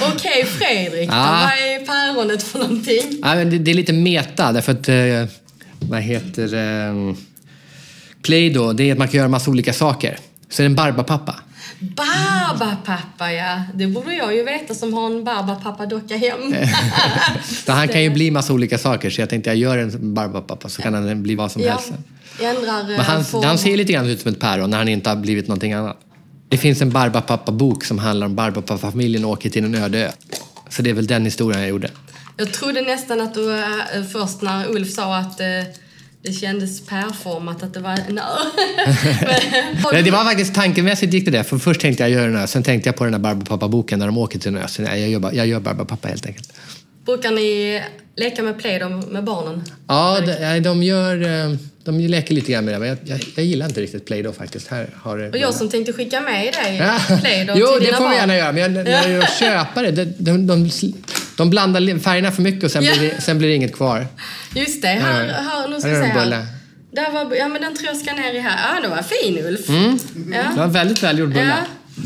[0.14, 1.08] Okej, Fredrik.
[1.10, 1.14] då.
[1.16, 1.50] Ja.
[1.50, 3.20] Vad är päronet för någonting?
[3.22, 4.88] Ja, men det, det är lite meta, därför att...
[4.88, 5.36] Eh,
[5.80, 7.14] vad heter det?
[8.22, 10.18] Play-Doh, det är att man kan göra massa olika saker.
[10.50, 11.36] Så är det en Barbapappa.
[11.78, 13.62] Barbapappa, ja.
[13.74, 16.54] Det borde jag ju veta som har en Barbapappa-docka hem.
[17.66, 20.68] Så han kan ju bli massa olika saker, så jag tänkte jag gör en Barbapappa
[20.68, 21.72] så kan han bli vad som ja.
[21.72, 21.92] helst.
[22.40, 23.44] Ändrar Men han, form.
[23.44, 25.96] han ser lite grann ut som ett päron när han inte har blivit någonting annat.
[26.48, 30.10] Det finns en Barbapappa-bok som handlar om Barbapappa-familjen åker till en öde ö.
[30.68, 31.90] Så det är väl den historien jag gjorde.
[32.36, 33.64] Jag trodde nästan att du äh,
[34.12, 35.40] först när Ulf sa att
[36.22, 38.22] det kändes pärformat, att det var en ö.
[39.22, 41.42] Men- Nej, det var faktiskt tankemässigt gick det där.
[41.42, 44.06] För först tänkte jag göra en ö, sen tänkte jag på den där Barbapappa-boken när
[44.06, 44.68] de åker till en ö.
[44.68, 46.52] Så jag gör, jag gör Barbapappa helt enkelt.
[47.06, 47.82] Brukar ni
[48.16, 49.62] leka med Play-Doh med barnen?
[49.88, 51.22] Ja, de, de gör...
[51.50, 54.32] eh, De leker lite grann med det, men jag, jag, jag gillar inte riktigt Play-Doh
[54.32, 54.68] faktiskt.
[54.68, 55.30] Här har det...
[55.30, 57.16] Och jag som tänkte skicka med dig Ja.
[57.20, 58.10] Play-Doh Jo, till det dina får barn.
[58.12, 58.52] vi gärna göra.
[58.52, 60.70] Men jag, när jag gör köpare, de, de, de,
[61.40, 62.92] de blandar färgerna för mycket och sen, Ja.
[62.98, 64.06] blir, det, sen blir det inget kvar.
[64.54, 66.46] Just det, här, Här- nu ska här är en bulle.
[66.92, 68.74] Där var, ja men den tror jag ska ner i här.
[68.74, 69.68] Ja, det var fin Ulf.
[69.68, 69.98] Mm.
[70.32, 70.42] Ja.
[70.50, 71.46] Det var en väldigt välgjord bulle.
[71.46, 72.02] Ja.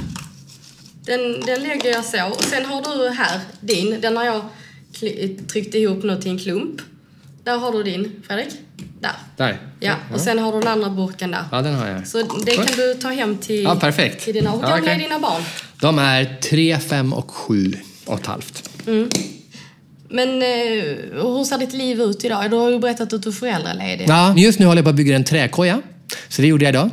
[1.05, 2.27] Den, den lägger jag så.
[2.27, 4.01] Och sen har du här din.
[4.01, 4.43] Den har jag
[5.49, 6.81] tryckt ihop nu till en klump.
[7.45, 8.49] Där har du din, Fredrik.
[9.01, 9.13] Där.
[9.37, 9.59] Där.
[9.81, 11.45] Ja, och sen har du den andra burken där.
[11.53, 12.07] Ja, den har jag.
[12.07, 14.25] Så det kan du ta hem till, Ja, perfekt.
[14.25, 14.51] till dina...
[14.51, 15.43] Hur Ja, gamla är dina barn?
[15.81, 17.73] De är tre, fem och sju
[18.05, 18.71] och ett halvt.
[20.09, 20.49] Men eh,
[21.13, 22.51] hur ser ditt liv ut idag?
[22.51, 24.05] Du har ju berättat att du är föräldraledig.
[24.09, 25.83] Ja, just nu håller jag på att bygga en trädkoja.
[26.29, 26.91] Så det gjorde jag idag.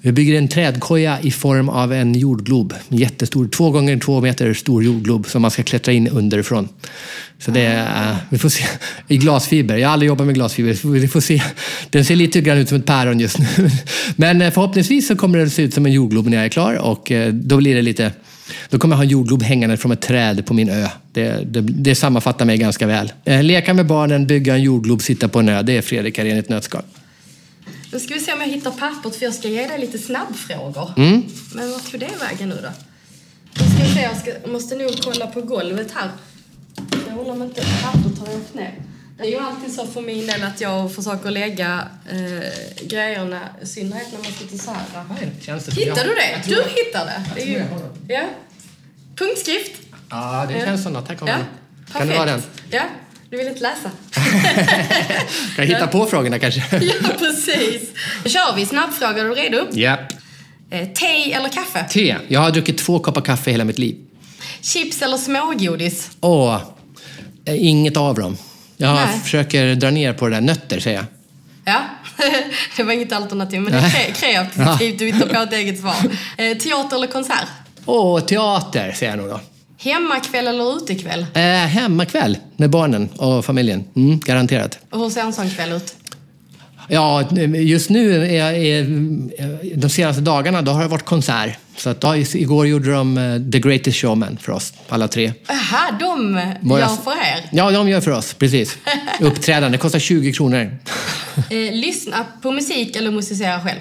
[0.00, 2.74] Jag bygger en trädkoja i form av en jordglob.
[2.88, 6.68] En jättestor, två gånger två meter stor jordglob som man ska klättra in underifrån.
[7.38, 8.64] Så det är, eh, vi får se,
[9.08, 9.76] i glasfiber.
[9.76, 10.88] Jag har aldrig jobbat med glasfiber.
[10.92, 11.42] Vi får se.
[11.90, 13.46] Den ser lite grann ut som ett päron just nu.
[14.16, 16.74] Men eh, förhoppningsvis så kommer den se ut som en jordglob när jag är klar
[16.74, 18.12] och eh, då blir det lite
[18.70, 20.88] då kommer jag ha en jordglob hängande från ett träd på min ö.
[21.12, 23.12] Det, det, det sammanfattar mig ganska väl.
[23.24, 25.62] Eh, Leka med barnen, bygga en jordglob, sitta på en ö.
[25.62, 26.82] Det är Fredrik här i ett nötskal.
[27.92, 30.92] Nu ska vi se om jag hittar pappret för jag ska ge dig lite snabbfrågor.
[30.96, 31.22] Mm.
[31.54, 32.68] Men vart tog det vägen nu då?
[33.62, 36.10] Nu ska se, jag, ska, jag måste nog kolla på golvet här.
[37.08, 38.74] Jag undrar om inte pappret har åkt ner.
[39.18, 43.66] Det är ju alltid så för min del att jag försöker lägga eh, grejerna, i
[43.66, 45.30] synnerhet när man sitter så här.
[45.40, 46.42] Känns det som Hittar du det?
[46.44, 47.22] Du hittar det?
[47.34, 47.64] det är ju,
[48.08, 48.22] ja.
[49.16, 49.72] Punktskrift.
[50.10, 51.08] Ja, det känns som något.
[51.08, 51.38] Här kommer Ja.
[51.38, 51.46] den.
[51.92, 52.42] Kan det vara den?
[52.70, 52.82] Ja,
[53.30, 53.90] du vill inte läsa?
[55.56, 56.60] Kan jag hitta på frågorna kanske?
[56.80, 57.90] ja, precis.
[58.24, 58.66] Då kör vi.
[58.66, 59.22] Snabbfråga.
[59.22, 59.66] Är du redo?
[59.72, 60.12] Japp.
[60.70, 61.84] Eh, te eller kaffe?
[61.90, 62.16] Te.
[62.28, 63.96] Jag har druckit två koppar kaffe hela mitt liv.
[64.60, 66.10] Chips eller smågodis?
[66.20, 66.62] Åh,
[67.44, 68.36] eh, inget av dem.
[68.80, 69.20] Jag Nej.
[69.22, 70.40] försöker dra ner på det där.
[70.40, 71.06] Nötter, säger jag.
[71.64, 71.80] Ja,
[72.76, 74.98] det var inget alternativ, men det är kreativt.
[74.98, 75.94] Du hittar på ett eget svar.
[76.36, 77.48] Eh, teater eller konsert?
[77.84, 79.40] Åh, teater, säger jag nog då.
[79.78, 81.26] Hemmakväll eller utekväll?
[81.34, 83.84] Eh, hemmakväll med barnen och familjen.
[83.96, 84.78] Mm, garanterat.
[84.90, 85.94] Och hur ser en sån kväll ut?
[86.88, 88.84] Ja, just nu är, är
[89.76, 91.58] de senaste dagarna då har det varit konsert.
[91.76, 95.32] Så att, ja, igår gjorde de eh, The Greatest Showman för oss, alla tre.
[95.48, 97.48] Aha, de gör för er.
[97.52, 98.78] Ja, de gör för oss, precis.
[99.20, 100.78] Uppträdande, det kostar 20 kronor.
[101.50, 103.80] Eh, lyssna på musik eller musicera själv?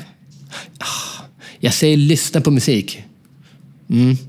[1.60, 3.03] Jag säger lyssna på musik.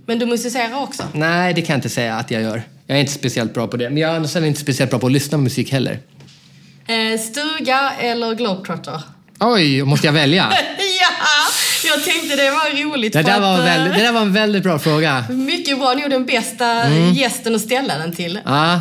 [0.06, 1.02] Men du musicerar också?
[1.12, 2.62] Nej, det kan jag inte säga att jag gör.
[2.86, 3.90] Jag är inte speciellt bra på det.
[3.90, 5.98] Men jag är inte speciellt bra på att lyssna på musik heller.
[6.88, 9.02] Eh, stuga eller globetrotter?
[9.40, 10.48] Oj, måste jag välja?
[10.78, 11.10] ja,
[11.88, 13.12] jag tänkte det var roligt.
[13.12, 15.24] Det där, var att, väldigt, det där var en väldigt bra fråga.
[15.30, 17.12] Mycket bra, nog den bästa Mm.
[17.12, 18.40] gästen att ställa den till.
[18.44, 18.80] Ja,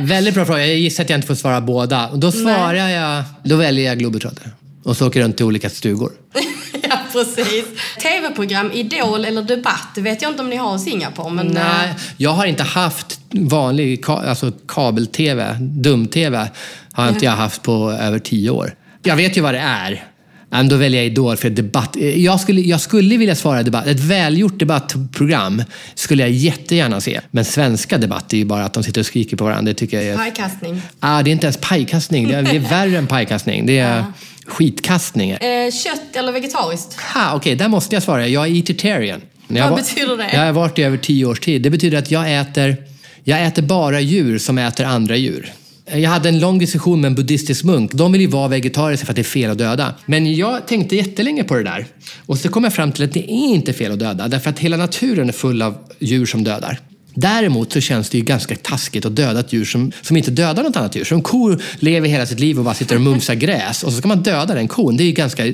[0.00, 0.66] väldigt bra fråga.
[0.66, 2.10] Jag gissar att jag inte får svara båda.
[2.14, 3.24] Då svarar jag...
[3.44, 4.50] Då väljer jag Globetrotter.
[4.84, 6.12] Och så åker runt till olika stugor.
[6.90, 7.64] ja, precis.
[8.02, 11.46] TV-program, Idol eller Debatt, det vet jag inte om ni har i Singapore, men...
[11.46, 16.48] Nej, eh, jag har inte haft vanlig ka- alltså kabel-tv, dum-tv,
[16.92, 18.74] har inte jag haft på över tio år.
[19.02, 20.04] Jag vet ju vad det är.
[20.50, 21.96] Men då väljer jag Idol för debatt.
[22.16, 23.86] Jag skulle, jag skulle vilja svara debatt.
[23.86, 25.62] Ett välgjort debattprogram
[25.94, 27.20] skulle jag jättegärna se.
[27.30, 29.72] Men svenska debatt är ju bara att de sitter och skriker på varandra.
[29.72, 30.16] Det tycker jag är...
[30.16, 30.82] Pajkastning.
[31.00, 32.28] Ah, det är inte ens pajkastning.
[32.28, 33.66] Det är, det är värre än pajkastning.
[33.66, 34.04] Det är
[34.46, 35.30] skitkastning.
[35.30, 36.96] Eh, kött eller vegetariskt?
[37.34, 38.28] Okej, där måste jag svara.
[38.28, 39.20] Jag är eatertarian.
[39.48, 40.30] Jag Vad var- betyder det?
[40.32, 41.62] Jag har varit i över tio års tid.
[41.62, 42.76] Det betyder att jag äter,
[43.24, 45.52] jag äter bara djur som äter andra djur.
[45.92, 47.92] Jag hade en lång diskussion med en buddhistisk munk.
[47.92, 49.94] De vill ju vara vegetariska för att det är fel att döda.
[50.06, 51.86] Men jag tänkte jättelänge på det där.
[52.26, 54.28] Och så kom jag fram till att det är inte fel att döda.
[54.28, 56.78] Därför att hela naturen är full av djur som dödar.
[57.18, 60.62] Däremot så känns det ju ganska taskigt att döda ett djur som, som inte dödar
[60.62, 61.04] något annat djur.
[61.04, 63.98] Så en ko lever hela sitt liv och bara sitter och mumsar gräs och så
[63.98, 64.96] ska man döda den kon.
[64.96, 65.52] Det är ju ganska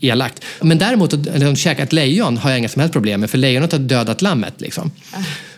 [0.00, 0.44] elakt.
[0.60, 3.72] Men däremot att käka ett lejon har jag inga som helst problem med för lejonet
[3.72, 4.60] har dödat lammet.
[4.60, 4.90] Liksom.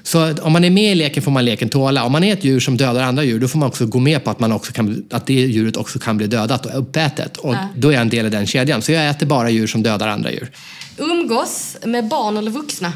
[0.02, 2.04] Så om man är med i leken får man leken tåla.
[2.04, 4.24] Om man är ett djur som dödar andra djur, då får man också gå med
[4.24, 7.36] på att, man också kan, att det djuret också kan bli dödat och uppätet.
[7.36, 8.82] Och då är jag en del i den kedjan.
[8.82, 10.50] Så jag äter bara djur som dödar andra djur.
[10.96, 12.92] Umgås med barn eller vuxna?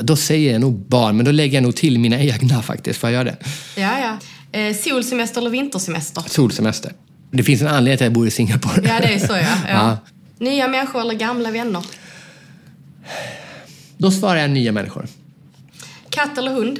[0.00, 3.00] Då säger jag nog barn, men då lägger jag nog till mina egna faktiskt.
[3.00, 3.36] Får jag göra det?
[3.80, 4.18] Ja, ja.
[4.60, 6.24] Eh, solsemester eller vintersemester?
[6.26, 6.92] Solsemester.
[7.30, 8.82] Det finns en anledning till att jag bor i Singapore.
[8.88, 9.38] Ja, det är så ja.
[9.68, 9.72] ja.
[9.74, 9.98] Ja.
[10.38, 11.84] Nya människor eller gamla vänner?
[13.98, 15.06] Då svarar jag nya människor.
[16.10, 16.78] Katt eller hund?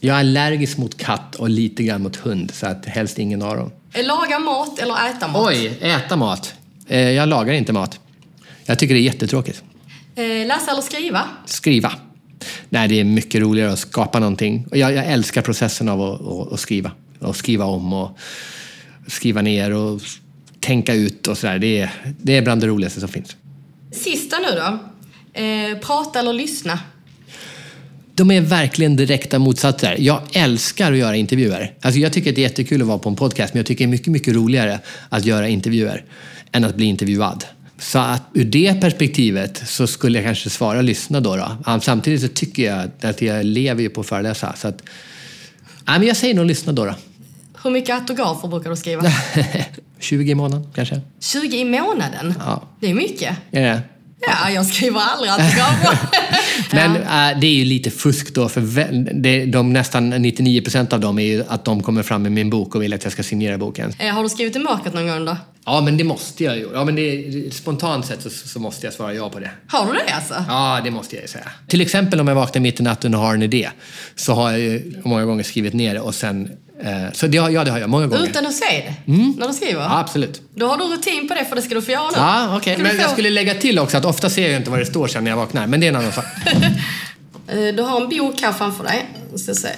[0.00, 3.56] Jag är allergisk mot katt och lite grann mot hund, så att helst ingen av
[3.56, 3.70] dem.
[3.92, 5.46] Eh, Laga mat eller äta mat?
[5.48, 6.54] Oj, äta mat.
[6.88, 8.00] Eh, Jag lagar inte mat.
[8.64, 9.62] Jag tycker det är jättetråkigt.
[10.16, 11.22] Eh, läsa eller skriva?
[11.46, 11.92] Skriva.
[12.68, 14.66] Nej, det är mycket roligare att skapa någonting.
[14.70, 16.90] Och Jag, jag älskar processen av att, att, att skriva.
[17.18, 18.18] Och skriva om och
[19.06, 20.00] skriva ner och
[20.60, 21.58] tänka ut och sådär.
[21.58, 21.90] Det är,
[22.22, 23.36] det är bland det roligaste som finns.
[23.92, 24.78] Sista nu då.
[25.42, 26.78] Eh, prata eller lyssna?
[28.14, 29.96] De är verkligen direkta motsatser.
[29.98, 31.74] Jag älskar att göra intervjuer.
[31.80, 33.84] Alltså jag tycker att det är jättekul att vara på en podcast, men jag tycker
[33.84, 36.04] det är mycket, mycket roligare att göra intervjuer
[36.52, 37.44] än att bli intervjuad.
[37.82, 41.36] Så att ur det perspektivet så skulle jag kanske svara lyssna då.
[41.36, 41.80] då.
[41.80, 44.54] Samtidigt så tycker jag att jag lever ju på att föreläsa.
[44.56, 44.82] Så att,
[45.86, 46.84] ja, men jag säger nog lyssna då.
[46.84, 46.94] då.
[47.62, 49.02] Hur mycket autografer brukar du skriva?
[49.98, 51.00] 20 i månaden kanske.
[51.20, 52.34] 20 i månaden?
[52.38, 52.62] Ja.
[52.80, 53.36] Det är mycket.
[53.50, 53.82] Är det?
[54.26, 55.98] Ja, jag skriver aldrig autografer.
[56.72, 58.60] Men äh, det är ju lite fusk då, för
[59.22, 62.50] det, de, nästan 99 procent av dem är ju att de kommer fram med min
[62.50, 63.92] bok och vill att jag ska signera boken.
[63.98, 65.36] Eh, har du skrivit i mörkret någon gång då?
[65.64, 66.68] Ja, men det måste jag ju.
[66.74, 69.50] Ja, men det, spontant sett så, så måste jag svara ja på det.
[69.66, 70.34] Har du det alltså?
[70.48, 71.48] Ja, det måste jag ju säga.
[71.66, 73.70] Till exempel om jag vaknar mitt i natten och har en idé
[74.14, 76.50] så har jag ju många gånger skrivit ner det och sen...
[76.80, 78.24] Eh, så det, har- ja, det har jag många gånger.
[78.24, 78.64] Utan att se
[79.04, 79.12] det?
[79.38, 79.80] När du skriver?
[79.80, 80.42] Ja, absolut.
[80.54, 82.16] Då har du rutin på det för det ska du få göra nu.
[82.16, 82.76] Ja, okej.
[82.76, 84.86] Du Men jag få- skulle lägga till också att ofta ser jag inte vad det
[84.86, 85.66] står sen när jag vaknar.
[85.66, 86.24] Men det är en annan sak.
[87.48, 89.06] Eh, Du har en bok här framför dig.
[89.36, 89.68] Ska se.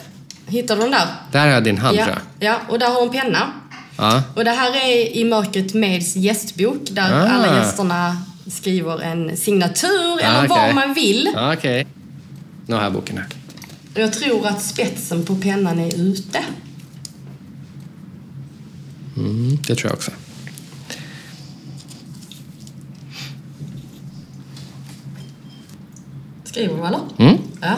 [0.46, 1.06] Hittar du den där?
[1.32, 2.50] Där har jag din hand, Ja, tror jag.
[2.52, 3.52] ja, och där har du en penna.
[3.98, 4.22] Ja.
[4.36, 7.28] Och det här är I mörkret meds gästbok där Ah.
[7.28, 8.16] alla gästerna
[8.50, 10.48] skriver en signatur eller Ah, okej.
[10.48, 11.30] vad man vill.
[11.34, 11.86] Ja, okej.
[12.66, 13.26] Nu har jag boken här.
[13.94, 16.38] Jag tror att spetsen på pennan är ute.
[19.16, 20.10] Mm, det tror jag också.
[26.44, 27.00] Skriver du eller?
[27.18, 27.38] Mm.
[27.60, 27.76] Ja.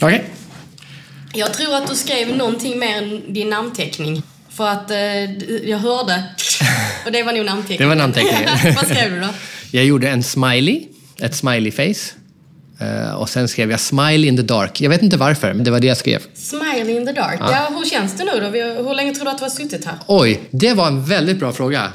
[0.00, 0.24] Okej.
[1.34, 4.22] Jag tror att du skrev någonting mer än din namnteckning.
[4.48, 5.24] För att eh,
[5.70, 6.24] jag hörde
[7.06, 7.82] och det var nog namnteckningen.
[7.82, 8.50] Det var namnteckningen.
[8.76, 9.28] Vad skrev du då?
[9.70, 10.86] Jag gjorde en smiley,
[11.20, 12.14] ett smiley face.
[12.78, 14.80] Eh, och sen skrev jag smile in the dark.
[14.80, 16.22] Jag vet inte varför, men det var det jag skrev.
[16.34, 17.36] Smile in the dark.
[17.40, 17.68] Ja.
[17.78, 18.46] hur känns det nu då?
[18.88, 19.94] Hur länge tror du att du har suttit här?
[20.06, 21.92] Oj, det var en väldigt bra fråga.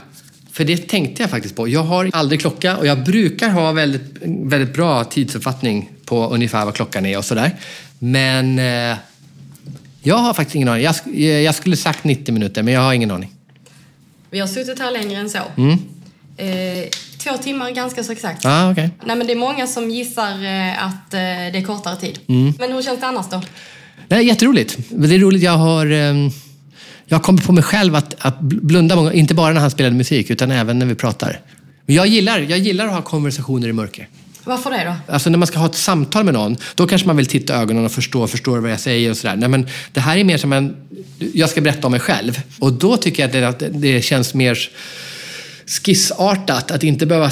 [0.52, 1.68] För det tänkte jag faktiskt på.
[1.68, 6.74] Jag har aldrig klocka och jag brukar ha väldigt, väldigt bra tidsuppfattning på ungefär vad
[6.76, 7.52] klockan är och sådär.
[8.00, 8.98] Men eh,
[10.02, 10.84] jag har faktiskt ingen aning.
[10.84, 13.32] Jag, sk- jag skulle sagt 90 minuter, men jag har ingen aning.
[14.30, 15.38] Vi har suttit här längre än så.
[15.38, 16.90] Eh,
[17.24, 18.46] två timmar ganska så exakt.
[18.46, 18.90] Ah, okej.
[19.06, 22.20] Nej, men det är många som gissar eh, att eh, det är kortare tid.
[22.60, 23.42] Men hur känns det annars då?
[24.08, 24.78] Nej, jätteroligt.
[24.90, 25.44] Det är roligt.
[25.44, 26.30] Jag har, ehm,
[27.06, 29.96] jag har kommit på mig själv att, att blunda många, inte bara när han spelade
[29.96, 31.40] musik, utan även när vi pratar.
[31.86, 34.08] Men jag gillar, jag gillar att ha konversationer i mörker.
[34.44, 35.14] Varför det då?
[35.14, 37.58] Alltså när man ska ha ett samtal med någon, då kanske man vill titta i
[37.58, 39.36] ögonen och förstå, förstår vad jag säger och sådär.
[39.36, 40.76] Nej, men det här är mer som en,
[41.34, 42.42] jag ska berätta om mig själv.
[42.60, 44.70] Och då tycker jag att det, att det känns mer
[45.70, 47.32] skissartat att inte behöva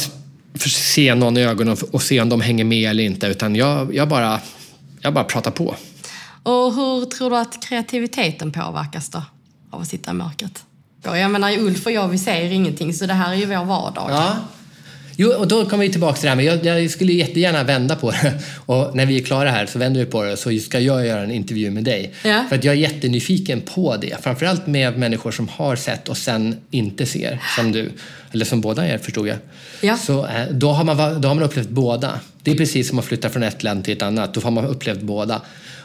[0.65, 3.27] se någon i ögonen och se om de hänger med eller inte.
[3.27, 4.39] Utan jag, jag, bara,
[5.01, 5.75] jag bara pratar på.
[6.43, 9.23] Och hur tror du att kreativiteten påverkas då?
[9.71, 10.63] Av att sitta i mörkret?
[11.03, 14.07] Jag menar, Ulf och jag, vi ser ingenting, så det här är ju vår vardag.
[14.09, 14.35] Ja.
[15.19, 17.95] Jo, och då kommer vi tillbaka till det här, men jag, jag skulle jättegärna vända
[17.95, 18.33] på det.
[18.65, 21.23] Och när vi är klara här så vänder vi på det så ska jag göra
[21.23, 22.13] en intervju med dig.
[22.23, 22.45] Ja.
[22.49, 24.23] För att jag är jättenyfiken på det.
[24.23, 27.91] Framförallt med människor som har sett och sen inte ser, som du.
[28.31, 29.37] Eller som båda er, förstod jag.
[29.81, 29.97] Ja.
[29.97, 32.19] Så eh, då har, man, då har man upplevt båda.
[32.43, 34.33] Det är precis som att flytta från ett land till ett annat.
[34.33, 35.41] Då har man upplevt båda.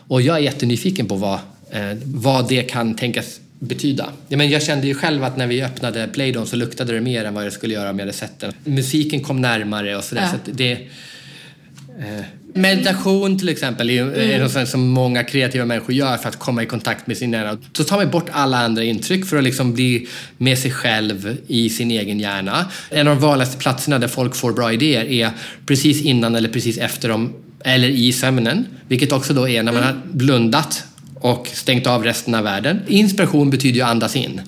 [0.09, 1.39] Och jag är jättenyfiken på vad,
[1.70, 4.12] eh, vad det kan tänkas betyda.
[4.28, 7.24] Ja, men jag kände ju själv att när vi öppnade Playdon så luktade det mer
[7.24, 8.52] än vad det skulle göra om jag hade sett den.
[8.64, 10.22] Musiken kom närmare och sådär.
[10.22, 10.30] Ja.
[10.30, 16.28] Så det, eh, meditation till exempel är, är något som många kreativa människor gör för
[16.28, 17.58] att komma i kontakt med sin hjärna.
[17.72, 20.08] Så tar man bort alla andra intryck för att liksom bli
[20.38, 22.66] med sig själv i sin egen hjärna.
[22.90, 25.30] En av de vanligaste platserna där folk får bra idéer är
[25.66, 27.32] precis innan eller precis efter dem
[27.64, 28.66] eller i sömnen.
[28.88, 30.84] Vilket också då är när man har blundat
[31.22, 32.80] och stängt av resten av världen.
[32.86, 34.40] Inspiration betyder ju andas in.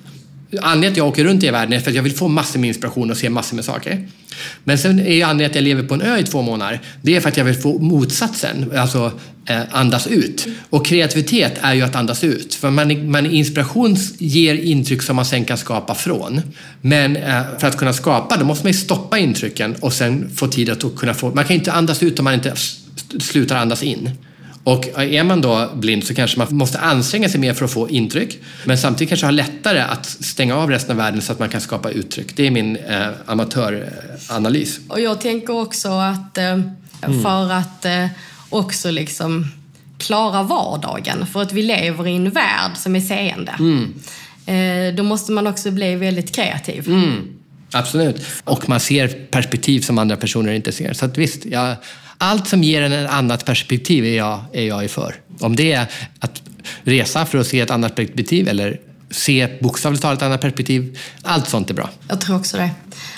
[0.61, 2.59] Anledningen till att jag åker runt i världen är för att jag vill få massor
[2.59, 4.07] med inspiration och se massor med saker.
[4.63, 7.15] Men sen är ju anledningen att jag lever på en ö i två månader, det
[7.15, 9.11] är för att jag vill få motsatsen, alltså
[9.45, 10.47] eh, andas ut.
[10.69, 12.55] Och kreativitet är ju att andas ut.
[12.55, 16.41] För man, man inspiration ger intryck som man sen kan skapa från.
[16.81, 20.47] Men eh, för att kunna skapa, då måste man ju stoppa intrycken och sen få
[20.47, 21.29] tid att kunna få...
[21.29, 22.53] Man kan ju inte andas ut om man inte
[23.19, 24.09] slutar andas in.
[24.65, 27.89] Och är man då blind så kanske man måste anstränga sig mer för att få
[27.89, 28.39] intryck.
[28.63, 31.61] Men samtidigt kanske ha lättare att stänga av resten av världen så att man kan
[31.61, 32.35] skapa uttryck.
[32.35, 34.79] Det är min eh, amatöranalys.
[34.87, 36.59] Och jag tänker också att eh,
[37.23, 38.07] för att eh,
[38.49, 39.47] också liksom
[39.97, 43.55] klara vardagen, för att vi lever i en värld som är seende.
[43.59, 43.93] Mm.
[44.45, 46.87] Eh, då måste man också bli väldigt kreativ.
[46.87, 47.27] Mm.
[47.71, 48.21] Absolut.
[48.43, 50.93] Och man ser perspektiv som andra personer inte ser.
[50.93, 51.75] Så att visst, jag
[52.17, 55.15] allt som ger en ett annat perspektiv är jag, är jag för.
[55.39, 55.87] Om det är
[56.19, 56.41] att
[56.83, 58.79] resa för att se ett annat perspektiv eller
[59.11, 60.99] se bokstavligt talat ett annat perspektiv.
[61.21, 61.89] Allt sånt är bra.
[62.09, 62.69] Jag tror också det.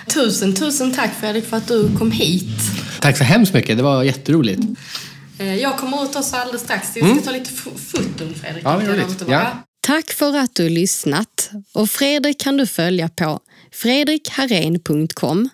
[0.07, 2.59] Tusen, tusen tack Fredrik för att du kom hit.
[2.99, 3.77] Tack så hemskt mycket.
[3.77, 4.61] Det var jätteroligt.
[5.37, 6.89] Eh, jag kommer ut också alldeles strax.
[6.95, 7.23] Vi ska mm.
[7.23, 8.63] ta lite foton Fredrik.
[8.65, 9.31] Ja, det.
[9.31, 9.63] Ja.
[9.81, 11.49] Tack för att du lyssnat.
[11.73, 13.39] Och Fredrik kan du följa på
[13.71, 15.49] fredrikharén.com,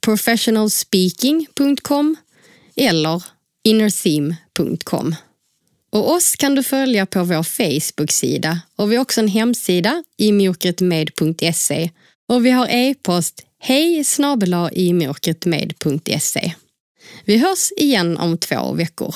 [0.00, 2.16] professionalspeaking.com
[2.76, 3.22] eller
[3.64, 5.14] innertheme.com.
[5.92, 11.90] Och oss kan du följa på vår Facebook-sida och vi har också en hemsida, imjokretmed.se
[12.28, 14.04] och vi har e-post hej
[14.72, 16.54] imörkretmed.se.
[17.24, 19.14] Vi hörs igen om två veckor.